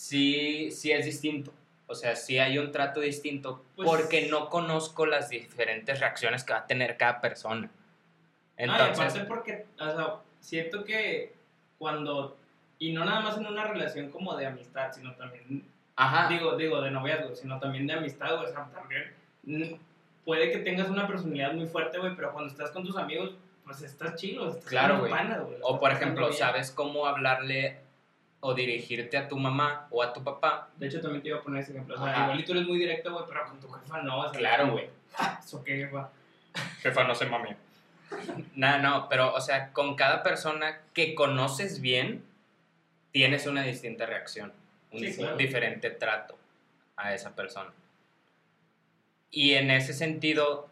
[0.00, 1.52] sí, sí es distinto.
[1.86, 6.52] O sea, sí hay un trato distinto Pues- porque no conozco las diferentes reacciones que
[6.54, 7.62] va a tener cada persona.
[7.62, 7.68] No,
[8.58, 11.34] y Entonces, aparte porque, o sea, siento que
[11.78, 12.36] cuando.
[12.78, 15.64] Y no nada más en una relación como de amistad, sino también
[15.96, 19.78] ajá, digo, digo, de noviazgo, sino también de amistad, güey, o sea, también
[20.24, 23.34] puede que tengas una personalidad muy fuerte, güey, pero cuando estás con tus amigos,
[23.64, 25.12] pues estás chido, estás Claro, güey.
[25.60, 27.79] o por ejemplo, sabes cómo hablarle
[28.40, 30.68] o dirigirte a tu mamá o a tu papá.
[30.76, 32.22] De hecho, también te iba a poner ese ejemplo, o sea, Ajá.
[32.24, 34.70] igual y tú eres muy directo, güey, pero con tu jefa no, o sea, Claro,
[34.72, 34.88] güey.
[35.38, 36.10] Eso qué, jefa.
[36.80, 37.50] Jefa, no sé mami.
[38.56, 42.24] No, no, pero, o sea, con cada persona que conoces bien,
[43.12, 44.52] tienes una distinta reacción,
[44.92, 45.36] un Sí, claro.
[45.36, 46.36] diferente trato
[46.96, 47.70] a esa persona.
[49.30, 50.68] Y en ese sentido,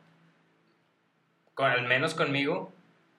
[1.54, 2.72] con, al menos conmigo,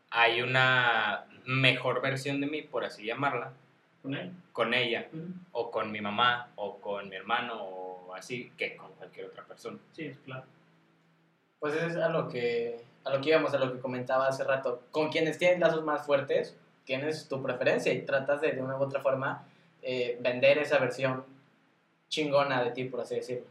[0.10, 3.54] hay una mejor versión de mí, por así llamarla,
[4.02, 4.32] con él.
[4.54, 5.08] con ella,
[5.52, 9.78] o con mi mamá, o con mi hermano, o así, que con cualquier otra persona.
[9.92, 10.46] Sí, claro.
[11.60, 14.84] Pues es a lo que a lo que íbamos, a lo que comentaba hace rato.
[14.92, 18.82] Con quienes tienes lazos más fuertes, tienes tu preferencia y tratas de, de una u
[18.82, 19.46] otra forma,
[19.82, 21.24] eh, vender esa versión
[22.10, 23.46] chingona de ti, por así decirlo.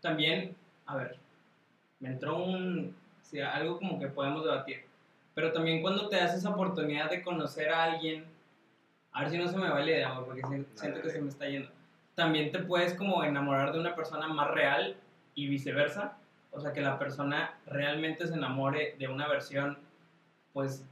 [0.00, 1.16] También, a ver,
[2.00, 4.84] me entró un, sí, algo como que podemos debatir,
[5.34, 8.26] pero también cuando te das esa oportunidad de conocer a alguien,
[9.12, 11.28] a ver si no se me va la idea, porque si- siento que se me
[11.28, 11.68] está yendo,
[12.14, 14.96] también te puedes como enamorar de una persona más real
[15.34, 16.16] y viceversa,
[16.50, 19.78] o sea, que la persona realmente se enamore de una versión,
[20.52, 20.84] pues,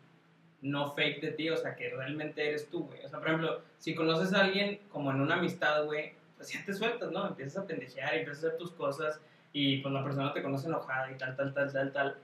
[0.63, 3.03] no fake de ti, o sea, que realmente eres tú, güey.
[3.05, 6.65] O sea, por ejemplo, si conoces a alguien como en una amistad, güey, pues ya
[6.65, 7.27] te sueltas, ¿no?
[7.27, 9.21] Empiezas a pendejear y empiezas a hacer tus cosas
[9.53, 12.17] y pues la persona te conoce enojada y tal, tal, tal, tal, tal.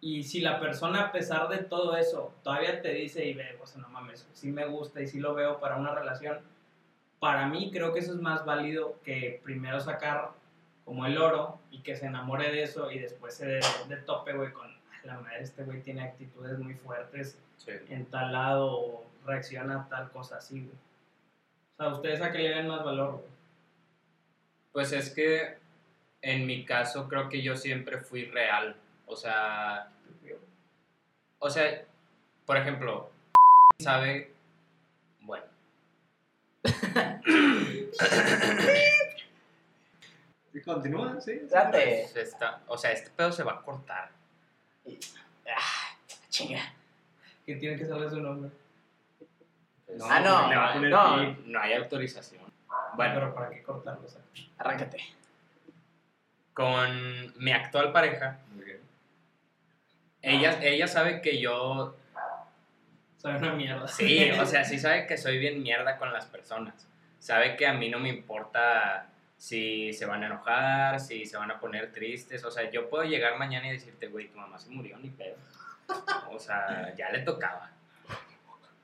[0.00, 3.66] Y si la persona, a pesar de todo eso, todavía te dice y ve, o
[3.66, 6.38] sea, no mames, sí me gusta y sí lo veo para una relación,
[7.18, 10.30] para mí creo que eso es más válido que primero sacar
[10.84, 14.34] como el oro y que se enamore de eso y después se dé de tope,
[14.34, 17.38] güey, con "A la madre, este güey tiene actitudes muy fuertes
[17.88, 20.76] en tal lado o reacciona a tal cosa así, güey.
[21.74, 23.24] O sea, ¿ustedes a qué le dan más valor, güey?
[24.72, 25.56] Pues es que
[26.22, 28.76] en mi caso creo que yo siempre fui real.
[29.06, 29.88] O sea,
[31.38, 31.84] o sea,
[32.44, 33.10] por ejemplo,
[33.78, 34.34] sabe,
[35.20, 35.44] bueno,
[40.52, 41.20] ¿Y continúa?
[41.20, 41.40] Sí.
[41.50, 42.08] Date.
[42.12, 44.10] pues está, o sea, este pedo se va a cortar.
[45.48, 45.96] Ah,
[46.30, 46.60] chinga.
[47.44, 48.50] Que tiene que saber su nombre.
[49.86, 51.36] Pues, Ah, no, le va a poner no.
[51.46, 52.42] no hay autorización.
[52.94, 54.06] Bueno, pero ¿para qué cortarlo?
[54.06, 54.20] O sea,
[54.58, 54.98] Arráncate.
[56.54, 58.38] con mi actual pareja,
[60.26, 61.96] ella, ella sabe que yo
[63.16, 63.86] sabe una mierda.
[63.86, 66.88] Sí, o sea, sí sabe que soy bien mierda con las personas.
[67.20, 71.52] Sabe que a mí no me importa si se van a enojar, si se van
[71.52, 72.44] a poner tristes.
[72.44, 75.36] O sea, yo puedo llegar mañana y decirte, güey, tu mamá se murió, ni pedo.
[76.32, 77.70] O sea, ya le tocaba.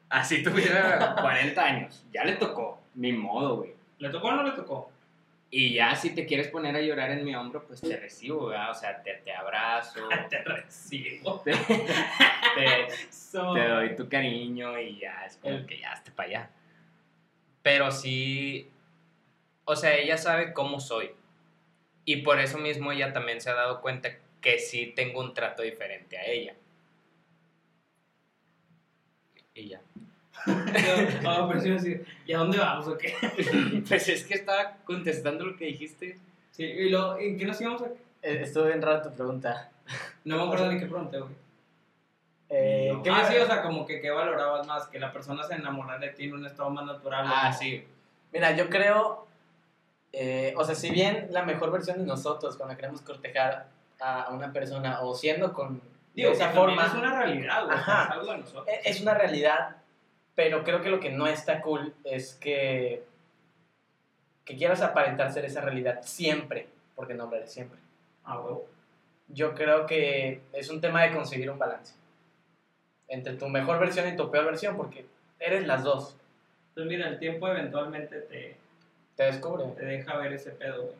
[0.09, 2.81] Así tuviera 40 años, ya le tocó.
[2.95, 3.75] Ni modo, güey.
[3.99, 4.92] ¿Le tocó o no le tocó?
[5.55, 8.71] Y ya si te quieres poner a llorar en mi hombro, pues te recibo, ¿verdad?
[8.71, 11.41] O sea, te, te abrazo, Te recibo.
[11.43, 11.53] te,
[12.57, 16.51] te- So- te doy tu cariño y ya es como que ya esté para allá.
[17.63, 18.71] pero sí,
[19.67, 21.11] o sea, ella sabe cómo soy.
[22.07, 24.09] Y por eso mismo ella también se ha dado cuenta
[24.41, 26.55] que sí tengo un trato diferente a ella.
[29.55, 29.81] Y ya.
[30.47, 33.15] Ah, pero sí iba a decir, ¿y a dónde vamos o qué?
[33.89, 36.19] Pues es que estaba contestando lo que dijiste.
[36.51, 37.87] Sí, y luego, ¿en qué nos íbamos a...?
[38.23, 39.71] Eh, Estuvo bien rara tu pregunta.
[40.25, 41.33] No me acuerdo ni qué pregunté, güey.
[42.49, 43.03] Eh, No.
[43.03, 45.99] ¿qué Ah, sí, o sea, como que qué valorabas más, que la persona se enamorara
[45.99, 47.25] de ti en un estado más natural.
[47.27, 47.57] Ah, ¿no?
[47.59, 47.85] sí.
[48.33, 49.27] Mira, yo creo,
[50.13, 53.67] eh, o sea, si bien la mejor versión de nosotros cuando queremos cortejar
[54.01, 55.81] a, una persona o siendo con
[56.15, 58.05] Digo, de esa forma, es una realidad, güey, Ajá.
[58.05, 58.69] es algo de nosotros.
[58.69, 59.77] e- es una realidad,
[60.35, 63.05] pero creo que lo que no está cool es que,
[64.45, 67.79] que quieras aparentar ser esa realidad siempre, porque no hablaré siempre.
[68.25, 68.67] Ah, huevo.
[69.29, 71.95] Yo creo que es un tema de conseguir un balance
[73.09, 75.05] entre tu mejor versión y tu peor versión, porque
[75.39, 76.17] eres las dos,
[76.71, 78.57] Entonces, mira, el tiempo eventualmente te,
[79.17, 79.65] te descubre.
[79.77, 80.95] te deja ver ese pedo, güey.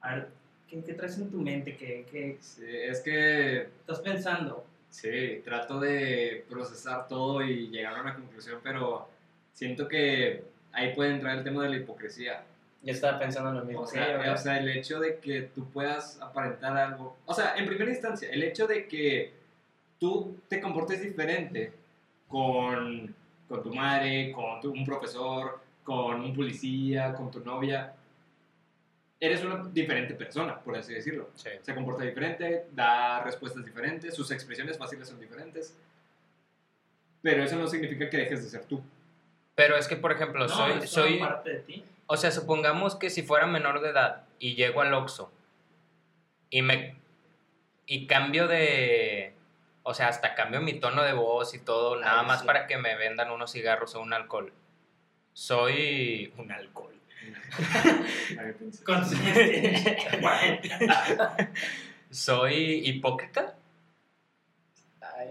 [0.00, 0.28] A ver,
[0.68, 1.76] ¿qué, qué traes en tu mente?
[1.76, 4.64] ¿Qué, qué Sí, es que estás pensando?
[4.94, 9.08] Sí, trato de procesar todo y llegar a una conclusión, pero
[9.52, 12.44] siento que ahí puede entrar el tema de la hipocresía.
[12.80, 13.82] Yo estaba pensando en lo mismo.
[13.82, 17.16] O sea, o sea, el hecho de que tú puedas aparentar algo.
[17.26, 19.32] O sea, en primera instancia, el hecho de que
[19.98, 21.72] tú te comportes diferente
[22.28, 23.12] con,
[23.48, 27.94] con tu madre, con tu- un profesor, con un policía, con tu novia.
[29.20, 31.48] Eres una diferente persona, por así decirlo sí.
[31.62, 35.76] se comporta diferente, da respuestas diferentes, sus expresiones fáciles son diferentes.
[37.22, 38.82] Pero eso no significa que dejes de ser tú.
[39.54, 41.84] Pero es que, por ejemplo, No, soy, soy, parte de ti.
[42.06, 45.30] o sea, supongamos que si fuera menor de edad y llego al Oxxo
[46.50, 46.96] y me,
[47.86, 49.32] y cambio de,
[49.84, 52.46] o sea, hasta cambio mi tono de voz y todo, nada Ay, más sí.
[52.46, 54.52] para que me vendan unos cigarros o un alcohol.
[55.32, 56.94] Soy un alcohol.
[58.84, 59.84] ¿Cuántos años tienes?
[60.20, 61.36] Cuarenta.
[62.10, 62.54] Soy
[62.88, 63.54] hipócrita.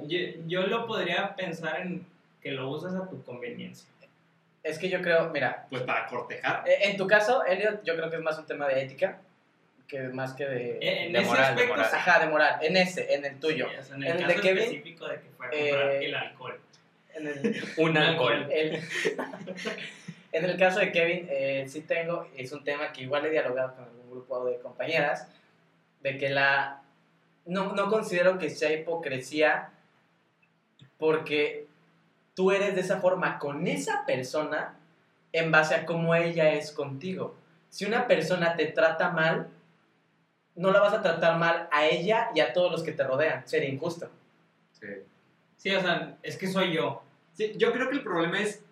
[0.08, 2.06] Yo, yo lo podría pensar en
[2.42, 3.88] que lo usas a tu conveniencia.
[4.64, 6.64] es que yo creo, mira, Pues para cortejar.
[6.68, 9.20] eh, en tu caso, Elliot, yo creo que es más un tema de ética
[9.88, 11.92] que más que de, En, en de ese moral, de aspecto, moral.
[11.94, 12.58] Ajá, de moral.
[12.62, 13.68] En ese, en el tuyo.
[13.70, 15.50] Sí, o sea, en En el el caso de Kevin, específico de que fue a
[15.50, 16.60] comprar eh, el alcohol.
[17.16, 18.48] En el, Un alcohol.
[18.52, 18.82] el-
[20.34, 23.76] en el caso de Kevin, eh, sí tengo, es un tema que igual he dialogado
[23.76, 25.28] con algún grupo de compañeras,
[26.02, 26.82] de que la...
[27.46, 29.70] No, no considero que sea hipocresía
[30.98, 31.68] porque
[32.34, 34.76] tú eres de esa forma con esa persona
[35.34, 37.36] en base a cómo ella es contigo.
[37.70, 39.50] Si una persona te trata mal,
[40.56, 43.48] no la vas a tratar mal a ella y a todos los que te rodean.
[43.48, 44.10] Sería injusto.
[44.80, 44.88] Sí.
[45.58, 47.04] Sí, o sea, es que soy yo.
[47.34, 48.64] Sí, yo creo que el problema es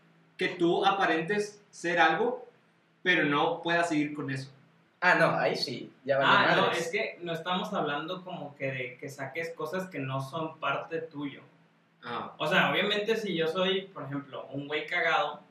[0.42, 2.50] que tú aparentes ser algo,
[3.04, 4.50] pero no puedas seguir con eso.
[5.00, 8.72] Ah, no, ahí sí, ya vale Ah, no, es que no estamos hablando como que
[8.72, 11.42] de que saques cosas que no son parte tuyo.
[12.04, 15.42] Ah, O sea, obviamente si yo soy, por ejemplo, un güey cagado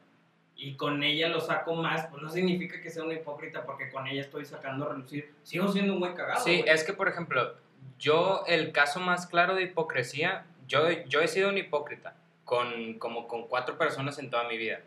[0.57, 4.09] y con ella lo saco más, pues no significa que sea una hipócrita porque con
[4.09, 5.33] ella estoy sacando a relucir.
[5.45, 6.41] Sigo siendo un güey cagado.
[6.43, 6.69] Sí, güey.
[6.69, 7.55] es que, por ejemplo,
[8.01, 12.17] yo, el caso más claro de hipocresía, yo, yo he sido un hipócrita,
[12.51, 14.81] con, como con cuatro personas en toda mi vida.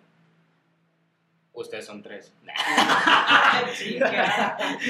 [1.53, 2.33] Ustedes son tres.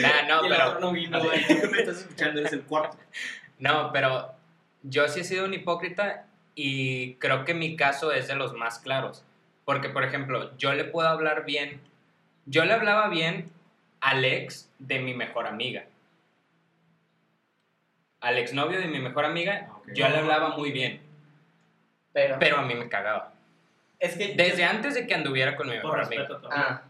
[0.02, 0.70] Nah, no, Y el pero...
[0.70, 1.24] otro no vino,
[1.72, 2.98] me estás escuchando eres el cuarto.
[3.60, 4.34] No, pero
[4.82, 8.80] yo sí he sido un hipócrita y creo que mi caso es de los más
[8.80, 9.24] claros.
[9.66, 11.80] Porque, por ejemplo, yo le puedo hablar bien,
[12.48, 13.52] yo le hablaba bien
[14.02, 15.86] al ex de mi mejor amiga.
[18.20, 21.02] Al exnovio de mi mejor amiga, Ah, yo le hablaba muy bien,
[22.14, 23.34] Pero, pero a mí me cagaba.
[24.00, 24.36] es que...
[24.36, 26.42] Desde antes de que anduviera con mi Por mejor a amigo.
[26.52, 26.82] Ah,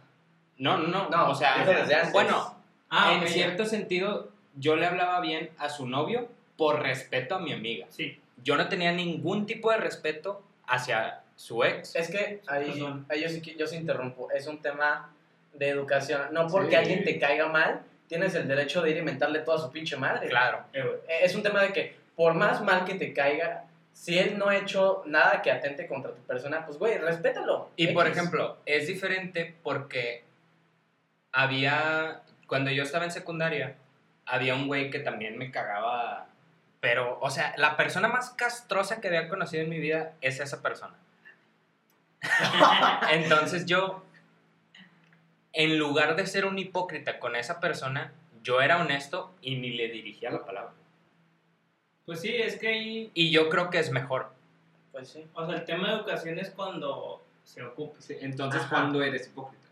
[0.58, 2.12] No, no, no, No, o sea, desde antes.
[2.12, 2.56] bueno,
[2.90, 7.54] Ah, en cierto sentido, yo le hablaba bien a su novio por respeto a mi
[7.54, 7.88] amiga.
[7.90, 8.20] Sí.
[8.44, 11.96] yo no tenía ningún tipo de respeto hacia su ex.
[11.96, 13.06] es que ahí, Perdón.
[13.10, 14.30] ahí yo, sí, que- yo sí interrumpo.
[14.32, 15.10] Es un tema
[15.54, 16.22] de educación.
[16.34, 16.76] No porque Sí.
[16.76, 20.28] alguien te caiga mal, tienes el derecho de ir y mentarle toda su pinche madre.
[20.28, 20.66] Claro.
[20.74, 20.84] Eh,
[21.22, 24.58] Es un tema de que, por más mal que te caiga, si él no ha
[24.58, 27.69] hecho nada que atente contra tu persona, pues, güey, respétalo.
[27.75, 30.23] Y por ejemplo, es diferente porque
[31.32, 33.75] había, cuando yo estaba en secundaria,
[34.25, 36.27] había un güey que también me cagaba,
[36.79, 40.62] pero, o sea, la persona más castrosa que había conocido en mi vida es esa
[40.62, 40.95] persona.
[43.12, 44.03] Entonces yo,
[45.53, 49.88] en lugar de ser un hipócrita con esa persona, yo era honesto y ni le
[49.88, 50.73] dirigía la palabra.
[52.06, 54.28] Pues sí, es que ahí, Y yo creo que es mejor.
[54.92, 55.26] Pues sí.
[55.34, 58.00] o sea, el tema de educación es cuando se ocupe.
[58.02, 58.70] Sí, entonces, Ajá.
[58.70, 59.63] ¿cuándo eres hipócrita?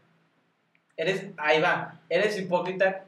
[0.97, 3.05] Eres, ahí va, eres hipócrita,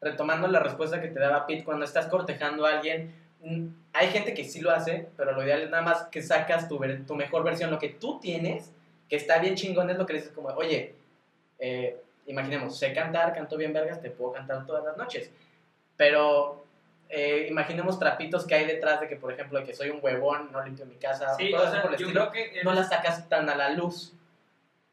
[0.00, 4.32] retomando la respuesta que te daba Pete, cuando estás cortejando a alguien, mm, hay gente
[4.34, 7.14] que sí lo hace, pero lo ideal es nada más que sacas tu, ver- tu
[7.14, 8.72] mejor versión, lo que tú tienes,
[9.08, 10.94] que está bien chingón, es lo que le dices como, oye,
[11.58, 15.30] eh, imaginemos, sé cantar, canto bien vergas, te puedo cantar todas las noches,
[15.96, 16.64] pero
[17.10, 20.62] eh, imaginemos trapitos que hay detrás de que, por ejemplo, que soy un huevón, no
[20.64, 22.80] limpio mi casa, Sí, cosas o sea, por el yo estilo, creo que no eres-
[22.82, 24.12] las sacas tan a la luz.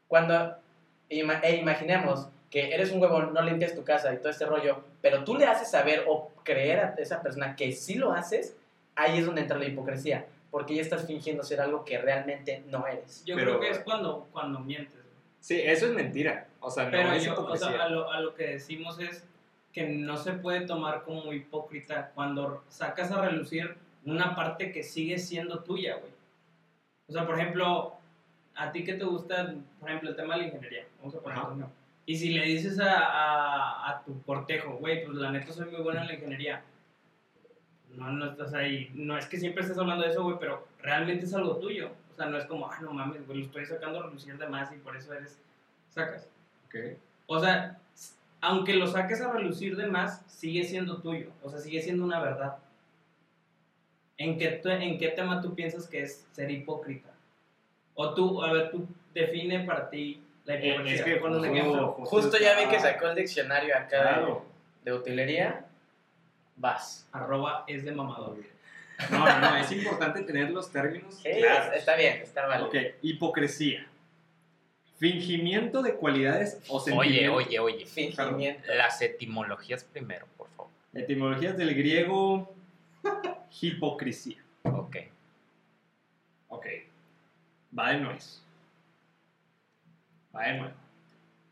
[0.07, 0.55] Cuando,
[1.09, 1.17] e
[1.55, 5.35] imaginemos que eres un huevón, no limpias tu casa y todo este rollo, pero tú
[5.35, 8.55] le haces saber o creer a esa persona que sí lo haces,
[8.95, 12.87] ahí es donde entra la hipocresía, porque ya estás fingiendo ser algo que realmente no
[12.87, 13.23] eres.
[13.25, 14.93] yo pero- creo que es cuando, cuando mientes.
[15.39, 16.47] Sí, eso es mentira.
[16.59, 17.67] O sea, no Pero es yo, o hipocresía.
[17.69, 19.23] sea, a lo, a lo que decimos es
[19.73, 23.75] que no se puede tomar como hipócrita cuando sacas a relucir
[24.05, 26.11] una parte que sigue siendo tuya, güey.
[27.07, 27.93] O sea, por ejemplo,
[28.55, 31.37] a ti que te gusta, por ejemplo, el tema de la ingeniería, vamos a poner
[31.37, 31.69] ejemplo.
[32.05, 35.81] Y si le dices a, a, a tu cortejo, güey, pues la neta soy muy
[35.81, 36.63] bueno en la ingeniería.
[37.95, 38.91] No, no estás ahí.
[38.93, 41.91] No es que siempre estés hablando de eso, güey, pero realmente es algo tuyo.
[42.11, 44.47] O sea, no es como, ah, no mames, güey, lo estoy sacando a relucir de
[44.47, 45.37] más y por eso eres.
[45.89, 46.29] Sacas.
[46.67, 46.97] Ok.
[47.27, 47.77] O sea,
[48.47, 51.31] aunque lo saques a relucir de más, sigue siendo tuyo.
[51.43, 52.57] O sea, sigue siendo una verdad.
[54.17, 57.09] ¿En qué, ¿En qué tema tú piensas que es ser hipócrita?
[57.93, 60.95] O tú, a ver, tú define para ti la hipocresía.
[60.95, 61.91] es que justo- ejemplo.
[62.05, 64.45] Justo ya vi que sacó el diccionario acá de- Claro.
[64.85, 65.65] de, utilería,
[66.55, 67.07] vas.
[67.11, 68.37] Arroba es de mamador.
[69.11, 71.75] No, no, no, es importante tener los términos Sí, claros.
[71.75, 72.63] está bien, está mal.
[72.63, 73.85] Ok, hipocresía.
[74.97, 77.37] Fingimiento de cualidades o sentimientos.
[77.45, 77.85] Oye, oye, oye.
[77.85, 78.73] Fingimiento.
[78.73, 80.71] Las etimologías primero, por favor.
[80.93, 82.53] Etimologías del griego
[83.61, 84.43] hipocresía.
[84.63, 84.97] Ok.
[86.49, 86.65] Ok.
[87.77, 88.41] Va de nuez.
[90.35, 90.73] Va de nuevo.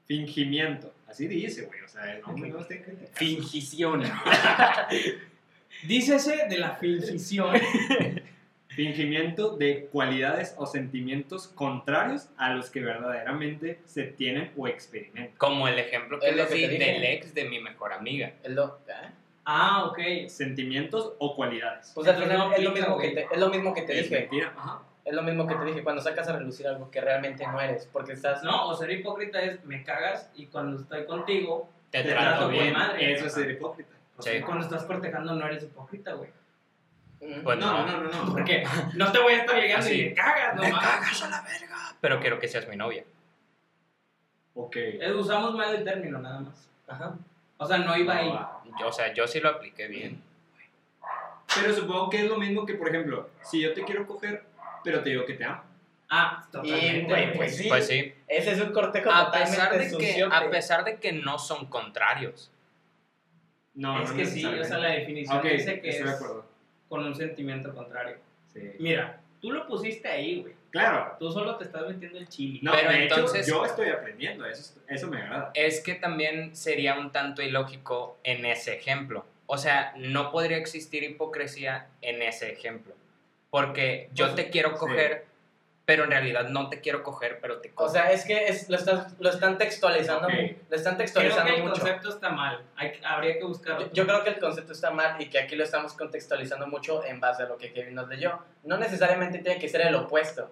[0.05, 0.91] Fingimiento.
[1.08, 1.81] Así dice, güey.
[1.81, 3.12] O sea, el nombre no está criticando.
[3.13, 4.03] Fingición.
[5.88, 7.55] Dícese de la fingición.
[8.75, 15.38] Fingimiento de cualidades o sentimientos contrarios a los que verdaderamente se tienen o experimentan.
[15.38, 16.91] Como el ejemplo que que di te dije.
[16.93, 18.33] del ex de mi mejor amiga.
[18.43, 19.11] El do- ¿ah?
[19.45, 20.27] ah, ok.
[20.27, 21.85] Sentimientos o cualidades.
[21.95, 24.03] Al Entonces final no es lo mismo que te, es lo mismo que te Es
[24.09, 24.19] dije.
[24.21, 24.53] mentira.
[24.57, 24.81] Ajá.
[25.05, 27.88] Es lo mismo que te dije cuando sacas a relucir algo que realmente no eres,
[27.93, 32.09] porque estás No, o ser hipócrita es me cagas y cuando estoy contigo, Te, Te
[32.09, 32.73] trato trato bien.
[32.73, 33.13] madre.
[33.13, 33.91] Eso es ser hipócrita.
[34.17, 34.31] O Sí.
[34.31, 36.29] sea, cuando estás cortejando no eres hipócrita, güey.
[37.19, 38.32] Pues No, no, no, no, no.
[38.34, 40.01] Porque no te voy a estar llegando Así.
[40.01, 41.78] y me cagas, no Me cagas a la verga.
[42.01, 43.04] Pero quiero que seas mi novia.
[44.54, 44.75] Ok.
[44.78, 46.69] Eh, Usamos mal el término nada más.
[46.88, 47.15] Ajá.
[47.58, 48.30] O sea, no iba ahí.
[48.34, 50.21] Ah, Yo, o sea, yo sí lo apliqué bien.
[51.56, 54.43] Pero supongo que es lo mismo que, por ejemplo, si yo te quiero coger,
[54.84, 55.63] pero te digo que te amo.
[56.10, 57.04] Ah, Y, totalmente.
[57.13, 57.67] güey, pues sí.
[57.69, 58.13] Pues sí.
[58.28, 62.51] Ese es un cortejo A pesar, de que, a pesar de que no son contrarios.
[63.73, 66.15] No, es no que sí, o sea, la definición Ok, dice que estoy de es
[66.15, 66.45] acuerdo.
[66.89, 68.17] Con un sentimiento contrario.
[68.54, 68.71] Sí.
[68.80, 70.54] Mira, tú lo pusiste ahí, güey.
[70.71, 71.15] Claro.
[71.19, 72.60] Tú solo te estás metiendo el chili.
[72.62, 74.45] No, Pero de entonces- hecho, yo estoy aprendiendo.
[74.45, 75.52] Eso, eso me agrada.
[75.54, 79.26] Es que también sería un tanto ilógico en ese ejemplo.
[79.45, 82.93] O sea, no podría existir hipocresía en ese ejemplo.
[83.50, 85.26] Porque yo Pues, te quiero coger,
[85.86, 87.89] pero en realidad no te quiero coger, pero te cojo.
[87.89, 90.34] O sea, es que es, lo, estás- lo están textualizando, Ok.
[90.34, 91.82] mu- lo están Creo textualizando que el mucho.
[91.82, 92.63] concepto está mal.
[92.76, 93.86] Hay, habría que buscarlo.
[93.88, 97.04] Yo, yo creo que el concepto está mal y que aquí lo estamos contextualizando mucho
[97.06, 98.39] en base a lo que Kevin nos leyó.
[98.63, 100.50] No necesariamente tiene que ser el opuesto.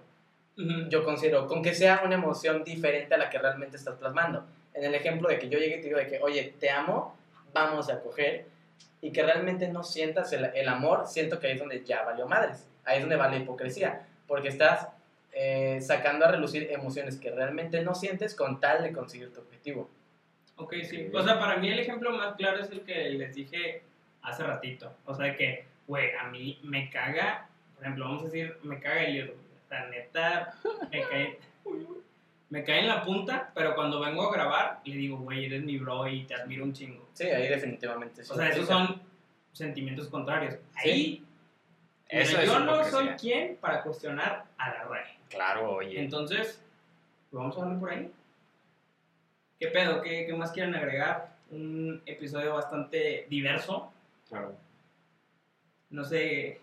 [0.56, 0.88] Ujú.
[0.90, 4.46] Yo considero, con que sea una emoción diferente a la que realmente estás plasmando.
[4.76, 7.18] En el ejemplo de que yo llegue y te digo de que, oye, te amo,
[7.54, 8.46] vamos a coger,
[9.02, 12.28] y que realmente no sientas el, el amor, siento que ahí es donde ya valió
[12.28, 12.68] madres.
[12.86, 14.88] Ahí es donde va la hipocresía, porque estás
[15.36, 19.90] eh, sacando a relucir emociones que realmente no sientes con tal de conseguir tu objetivo.
[20.56, 21.10] Ok, sí.
[21.14, 23.82] O sea, para mí el ejemplo más claro es el que les dije
[24.22, 24.96] hace ratito.
[25.06, 29.04] O sea, que, güey, a mí me caga, por ejemplo, vamos a decir, me caga
[29.04, 29.34] el hierro.
[29.70, 30.54] La neta,
[30.92, 31.40] me cae,
[32.52, 35.80] me cae en la punta, pero cuando vengo a grabar, le digo, güey, eres mi
[35.80, 37.10] bro y te admiro un chingo.
[37.14, 38.24] Sí, ahí definitivamente.
[38.24, 38.32] sí.
[38.32, 39.02] O sea, esos son
[39.52, 40.56] sentimientos contrarios.
[40.76, 41.24] Ahí,
[42.12, 42.92] mira, Eso es yo no hipocresía.
[42.92, 45.06] soy quien para cuestionar a la red.
[45.30, 46.00] Claro, oye.
[46.00, 46.62] Entonces,
[47.30, 48.12] pues vamos a darle por ahí.
[49.60, 50.02] ¿Qué pedo?
[50.02, 51.36] ¿Qué, qué más quieren agregar?
[51.52, 53.92] Un episodio bastante diverso.
[54.30, 54.56] Claro.
[55.90, 56.60] No sé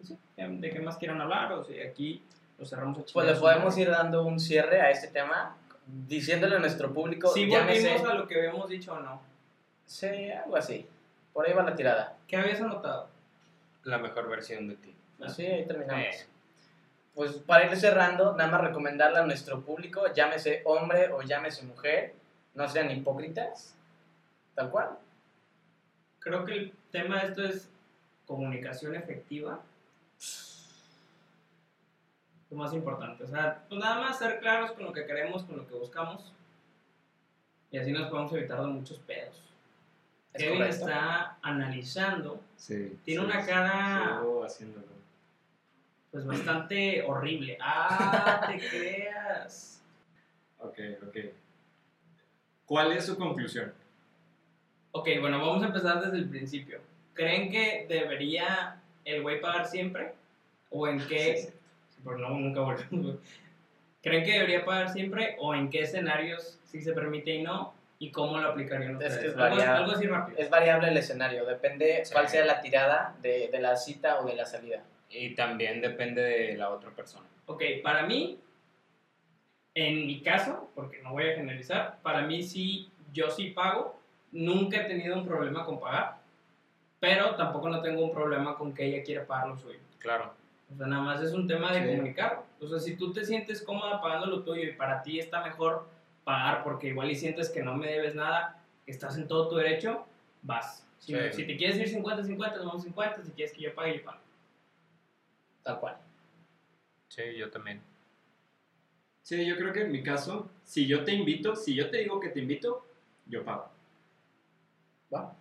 [0.00, 2.22] no sé, de qué más quieran hablar o si aquí
[2.58, 6.58] lo cerramos a Pues le podemos ir dando un cierre a este tema, diciéndole a
[6.58, 7.88] nuestro público, Si llámese...
[7.88, 9.20] volvimos a lo que habíamos dicho o no.
[9.86, 10.86] Sí, algo así.
[11.32, 12.16] Por ahí va la tirada.
[12.26, 13.08] ¿Qué habías anotado?
[13.84, 14.94] La mejor versión de ti.
[15.20, 15.28] Ah.
[15.28, 16.04] Sí, ahí terminamos.
[16.04, 16.26] Eh.
[17.16, 22.14] Pues para ir cerrando, nada más recomendarle a nuestro público, llámese hombre o llámese mujer,
[22.54, 23.74] no sean hipócritas,
[24.54, 24.98] tal cual.
[26.20, 27.68] Creo que el tema de esto es
[28.26, 29.60] comunicación efectiva.
[32.50, 33.24] Lo más importante.
[33.24, 36.32] O sea, pues nada más ser claros con lo que queremos, con lo que buscamos.
[37.70, 39.42] Y así nos podemos evitar de muchos pedos.
[40.32, 40.86] Es Kevin correcto.
[40.86, 42.98] está analizando, Sí.
[43.04, 44.86] Tiene sí, una cara- sigo haciéndolo.
[46.16, 47.58] Pues bastante horrible.
[47.60, 49.82] ¡Ah, te creas!
[50.60, 51.16] Ok, ok.
[52.64, 53.70] ¿Cuál es su conclusión?
[54.92, 56.80] Ok, bueno, vamos a empezar desde el principio.
[57.12, 60.14] ¿Creen que debería el güey pagar siempre?
[60.70, 61.36] ¿O en qué?
[61.36, 62.02] Sí, sí.
[62.02, 63.16] No, nunca volvemos.
[64.02, 65.36] ¿Creen que debería pagar siempre?
[65.38, 67.74] ¿O en qué escenarios sí se permite y no?
[67.98, 69.18] ¿Y cómo lo aplicarían Es ustedes?
[69.18, 69.82] que es algo, variable.
[69.84, 70.38] algo así rápido.
[70.38, 72.12] Es variable el escenario, depende Sí.
[72.14, 74.82] cuál sea la tirada de, de la cita o de la salida.
[75.10, 77.26] Y también depende de la otra persona.
[77.46, 78.38] Ok, para mí,
[79.74, 84.00] en mi caso, porque no voy a generalizar, para mí sí, yo sí pago.
[84.32, 86.18] Nunca he tenido un problema con pagar,
[86.98, 89.78] pero tampoco no tengo un problema con que ella quiera pagar lo suyo.
[89.98, 90.32] Claro.
[90.72, 91.86] O sea, nada más es un tema de Sí.
[91.88, 92.42] comunicar.
[92.60, 95.86] O sea, si tú te sientes cómoda pagando lo tuyo y para ti está mejor
[96.24, 100.04] pagar porque igual y sientes que no me debes nada, estás en todo tu derecho,
[100.42, 100.84] vas.
[100.98, 101.18] Si, Sí.
[101.32, 103.22] si te quieres ir 50-50, nos vamos 50.
[103.22, 104.18] Si quieres que yo pague, yo pago.
[105.66, 105.96] Tal cual.
[107.08, 107.82] Sí, yo también.
[109.22, 112.20] Sí, yo creo que en mi caso, si yo te invito, si yo te digo
[112.20, 112.86] que te invito,
[113.26, 113.68] yo pago.
[115.12, 115.34] ¿Va?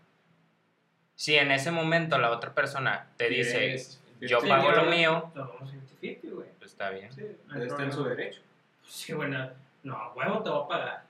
[1.13, 3.77] Si en ese momento la otra persona te dice,
[4.19, 5.71] yo Sí, pago lo mío, Nos vamos
[6.01, 6.49] 50-50, güey.
[6.57, 7.11] pues está bien.
[7.13, 8.41] Sí, No está en su derecho.
[8.83, 9.51] Sí, bueno,
[9.83, 11.03] no, huevo te voy a pagar.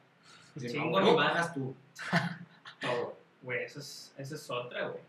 [0.58, 1.30] Si Chingo no, madre.
[1.30, 1.74] pagas tú.
[2.82, 3.18] Todo.
[3.42, 5.02] Güey, eso es, eso es otra, güey.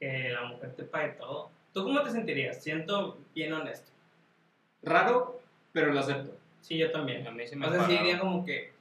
[0.00, 1.50] Que la mujer te pague todo.
[1.72, 2.62] ¿Tú cómo te sentirías?
[2.62, 3.90] Siento bien honesto.
[4.82, 5.40] Raro,
[5.72, 6.36] pero lo acepto.
[6.60, 7.26] Sí, yo también.
[7.26, 8.72] A mí sí me O sea, sí diría como que.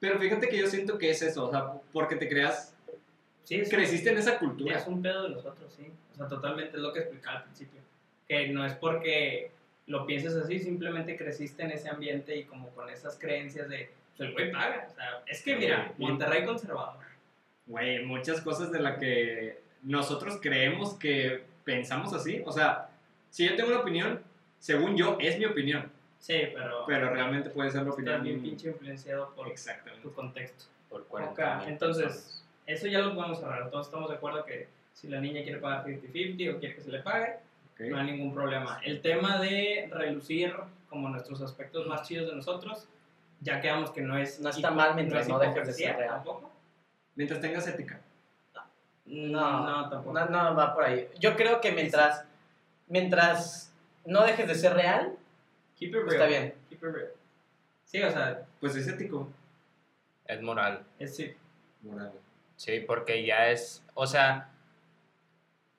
[0.00, 2.76] Pero fíjate que yo siento que es eso, o sea, porque te creas,
[3.48, 4.76] Sí, es, creciste en esa cultura.
[4.76, 5.90] es un pedo de nosotros, sí.
[6.12, 7.80] O sea, totalmente es lo que explicaba al principio.
[8.28, 9.50] Que no es porque
[9.86, 13.90] lo pienses así, simplemente creciste en ese ambiente y como con esas creencias de.
[14.16, 14.86] Pues el güey paga.
[14.90, 15.94] O sea, es que mira.
[15.96, 17.02] Monterrey conservador.
[17.66, 22.42] Güey, muchas cosas de las que nosotros creemos que pensamos así.
[22.46, 22.88] O sea,
[23.28, 24.22] si yo tengo una opinión,
[24.58, 25.92] según yo, es mi opinión.
[26.18, 26.86] Sí, pero.
[26.86, 28.14] Pero realmente puede ser la opinión.
[28.14, 29.52] estás bien pinche influenciado por
[30.02, 30.64] tu contexto.
[30.88, 33.70] Por 40 Ok, entonces, eso ya lo podemos cerrar.
[33.70, 36.90] Todos estamos de acuerdo que si la niña quiere pagar 50-50 o quiere que se
[36.90, 37.36] le pague,
[37.74, 37.80] Ok.
[37.90, 38.80] no hay ningún problema.
[38.82, 40.54] El tema de relucir
[40.88, 42.88] como nuestros aspectos más chidos de nosotros,
[43.42, 46.14] ya quedamos que no es No está mal mientras es no dejes de ser real.
[46.14, 46.50] Tampoco.
[47.14, 48.00] Mientras tengas ética.
[49.08, 50.12] No, no, tampoco.
[50.18, 51.08] No, no va por ahí.
[51.18, 52.24] Yo creo que mientras,
[52.88, 53.72] mientras
[54.04, 55.16] no dejes de ser real,
[55.78, 56.08] Keep it real.
[56.12, 56.54] está bien.
[56.68, 57.08] Keep it real.
[57.84, 59.28] Sí, o sea, Pues es ético.
[60.26, 60.84] Es moral.
[60.98, 61.34] es sí.
[61.82, 62.12] Moral.
[62.56, 64.50] Sí, porque ya es, o sea,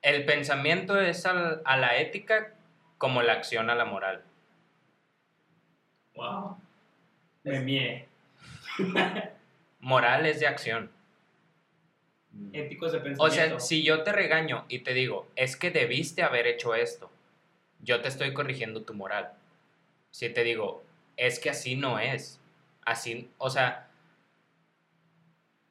[0.02, 2.54] el pensamiento es al- a la ética
[2.98, 4.22] como la acción a la moral.
[6.16, 6.56] Wow.
[7.44, 8.04] Me Es-.
[9.80, 10.90] Moral es de acción.
[12.52, 16.46] Éticos de O sea, si yo te regaño y te digo, es que debiste haber
[16.46, 17.10] hecho esto,
[17.82, 19.32] yo te estoy corrigiendo tu moral.
[20.10, 20.82] Si te digo,
[21.16, 22.40] es que así no es,
[22.84, 23.88] así, o sea,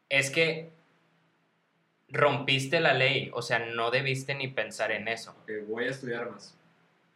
[0.09, 0.71] es que
[2.09, 5.31] rompiste la ley, o sea, no debiste ni pensar en eso.
[5.43, 6.55] Ok, voy a estudiar más.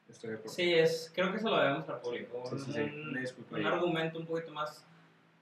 [0.10, 0.50] Estoy de.
[0.50, 2.44] Sí, es, creo que eso lo debemos al público.
[2.50, 2.80] Sí, sí, sí.
[2.82, 4.86] Un- argumento un poquito más,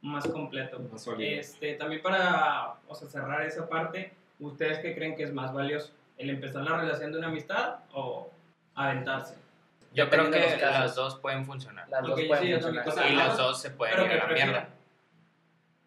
[0.02, 0.80] más completo.
[0.92, 1.08] Más.
[1.20, 5.92] Este, también para o sea, cerrar esa parte, ¿ustedes qué creen que es más valioso?
[6.18, 8.30] ¿El empezar la relación de una amistad o
[8.76, 9.36] aventarse?
[9.94, 11.88] Yo creo que las dos pueden funcionar.
[11.90, 12.86] Las dos sí, pueden yo funcionar.
[12.86, 12.88] también.
[12.88, 14.50] O sea, y las dos se pueden pero ir a la prefieran.
[14.54, 14.70] mierda.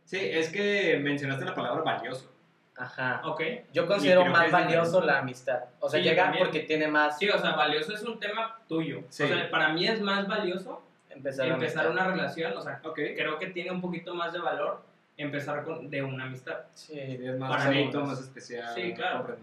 [0.05, 2.31] Sí, es que mencionaste la palabra valioso.
[2.77, 3.23] Ajá.
[3.25, 3.41] Ok.
[3.73, 5.61] Yo considero más valioso la amistad.
[5.81, 9.03] O sea, Sí, llega porque tiene más Sí, o sea, valioso es un tema tuyo.
[9.09, 9.23] Sí.
[9.23, 10.83] O sea, para mí es más valioso
[11.15, 12.95] empezar, empezar una relación, o sea, Ok.
[12.95, 14.83] creo que tiene un poquito más de valor
[15.17, 16.59] empezar con, de una amistad.
[16.75, 18.75] Sí, Es más para mí, más especial.
[18.75, 19.37] Sí, claro.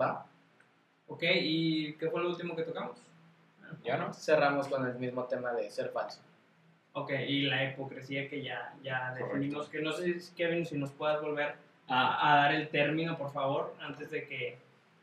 [0.00, 0.26] Va.
[1.06, 2.96] Ok, ¿y qué fue lo último que tocamos?
[3.84, 4.12] ¿Ya no?
[4.14, 6.20] Cerramos con el mismo tema de ser falso.
[6.94, 10.90] Ok, y la hipocresía que ya, ya definimos, que no sé, si, Kevin, si nos
[10.90, 11.54] puedas volver
[11.86, 14.58] a, a dar el término, por favor, antes de que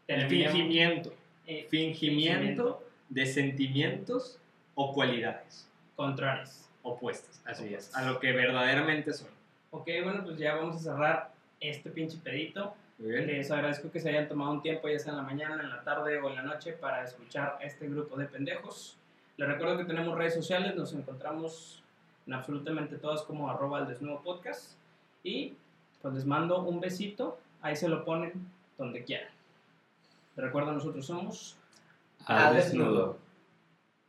[0.07, 0.51] El terminemos.
[0.53, 1.13] fingimiento.
[1.47, 4.39] Eh, Fingimiento de sentimientos
[4.73, 6.69] o cualidades Contrarios.
[6.83, 7.41] Opuestos.
[7.45, 7.95] Así es.
[7.95, 9.29] A lo que verdaderamente son.
[9.71, 12.75] Ok, bueno, pues ya vamos a cerrar este pinche pedito.
[12.97, 13.27] Muy bien.
[13.27, 15.83] Les agradezco que se hayan tomado un tiempo, ya sea en la mañana, en la
[15.83, 18.97] tarde o en la noche, para escuchar este grupo de pendejos.
[19.37, 21.83] Les recuerdo que tenemos redes sociales, nos encontramos
[22.25, 24.73] en absolutamente todas como arroba al desnudo podcast.
[25.23, 25.55] Y
[26.01, 28.31] pues les mando un besito, ahí se lo ponen
[28.77, 29.29] donde quieran.
[30.35, 31.57] Les recuerdo, nosotros somos
[32.25, 33.17] al desnudo.